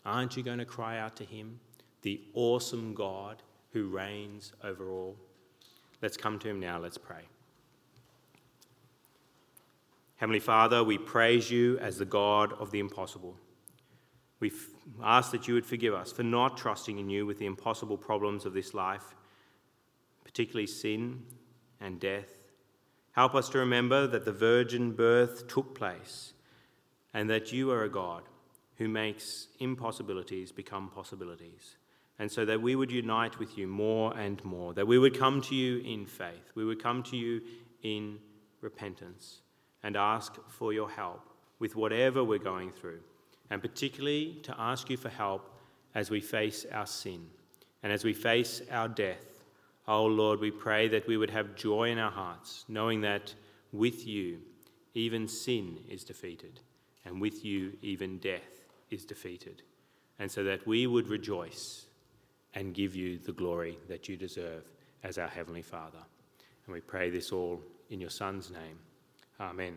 Aren't 0.04 0.36
you 0.36 0.42
going 0.42 0.58
to 0.58 0.64
cry 0.64 0.98
out 0.98 1.14
to 1.18 1.24
Him, 1.24 1.60
the 2.02 2.20
awesome 2.34 2.94
God 2.94 3.44
who 3.72 3.86
reigns 3.86 4.54
over 4.64 4.90
all? 4.90 5.14
Let's 6.02 6.16
come 6.16 6.40
to 6.40 6.48
Him 6.48 6.58
now. 6.58 6.80
Let's 6.80 6.98
pray. 6.98 7.28
Heavenly 10.16 10.40
Father, 10.40 10.82
we 10.82 10.98
praise 10.98 11.48
you 11.48 11.78
as 11.78 11.96
the 11.96 12.04
God 12.04 12.54
of 12.54 12.72
the 12.72 12.80
impossible. 12.80 13.36
We 14.40 14.50
ask 15.00 15.30
that 15.30 15.46
you 15.46 15.54
would 15.54 15.64
forgive 15.64 15.94
us 15.94 16.10
for 16.10 16.24
not 16.24 16.56
trusting 16.56 16.98
in 16.98 17.08
you 17.08 17.24
with 17.24 17.38
the 17.38 17.46
impossible 17.46 17.96
problems 17.96 18.46
of 18.46 18.52
this 18.52 18.74
life 18.74 19.14
particularly 20.24 20.66
sin 20.66 21.22
and 21.80 22.00
death. 22.00 22.30
Help 23.12 23.34
us 23.34 23.48
to 23.50 23.58
remember 23.58 24.06
that 24.06 24.24
the 24.24 24.32
virgin 24.32 24.92
birth 24.92 25.46
took 25.46 25.74
place 25.74 26.32
and 27.12 27.28
that 27.28 27.52
you 27.52 27.70
are 27.70 27.84
a 27.84 27.90
God 27.90 28.22
who 28.76 28.88
makes 28.88 29.48
impossibilities 29.58 30.50
become 30.50 30.88
possibilities. 30.88 31.76
And 32.18 32.30
so 32.30 32.44
that 32.44 32.62
we 32.62 32.76
would 32.76 32.90
unite 32.90 33.38
with 33.38 33.58
you 33.58 33.66
more 33.66 34.16
and 34.16 34.42
more, 34.44 34.72
that 34.74 34.86
we 34.86 34.98
would 34.98 35.18
come 35.18 35.42
to 35.42 35.54
you 35.54 35.78
in 35.78 36.06
faith, 36.06 36.52
we 36.54 36.64
would 36.64 36.82
come 36.82 37.02
to 37.04 37.16
you 37.16 37.42
in 37.82 38.18
repentance 38.60 39.40
and 39.82 39.96
ask 39.96 40.34
for 40.48 40.72
your 40.72 40.88
help 40.88 41.28
with 41.58 41.76
whatever 41.76 42.22
we're 42.22 42.38
going 42.38 42.70
through, 42.70 43.00
and 43.50 43.60
particularly 43.60 44.38
to 44.44 44.54
ask 44.58 44.88
you 44.88 44.96
for 44.96 45.08
help 45.08 45.54
as 45.94 46.10
we 46.10 46.20
face 46.20 46.64
our 46.72 46.86
sin 46.86 47.26
and 47.82 47.92
as 47.92 48.04
we 48.04 48.12
face 48.12 48.62
our 48.70 48.88
death 48.88 49.31
Oh 49.86 50.04
Lord, 50.06 50.40
we 50.40 50.50
pray 50.50 50.88
that 50.88 51.06
we 51.06 51.16
would 51.16 51.30
have 51.30 51.56
joy 51.56 51.90
in 51.90 51.98
our 51.98 52.10
hearts, 52.10 52.64
knowing 52.68 53.00
that 53.00 53.34
with 53.72 54.06
you, 54.06 54.38
even 54.94 55.26
sin 55.26 55.78
is 55.88 56.04
defeated, 56.04 56.60
and 57.04 57.20
with 57.20 57.44
you, 57.44 57.72
even 57.82 58.18
death 58.18 58.62
is 58.90 59.04
defeated. 59.04 59.62
And 60.18 60.30
so 60.30 60.44
that 60.44 60.66
we 60.66 60.86
would 60.86 61.08
rejoice 61.08 61.86
and 62.54 62.74
give 62.74 62.94
you 62.94 63.18
the 63.18 63.32
glory 63.32 63.78
that 63.88 64.08
you 64.08 64.16
deserve 64.16 64.70
as 65.02 65.18
our 65.18 65.28
Heavenly 65.28 65.62
Father. 65.62 65.98
And 66.66 66.74
we 66.74 66.80
pray 66.80 67.10
this 67.10 67.32
all 67.32 67.60
in 67.90 68.00
your 68.00 68.10
Son's 68.10 68.50
name. 68.50 68.78
Amen. 69.40 69.70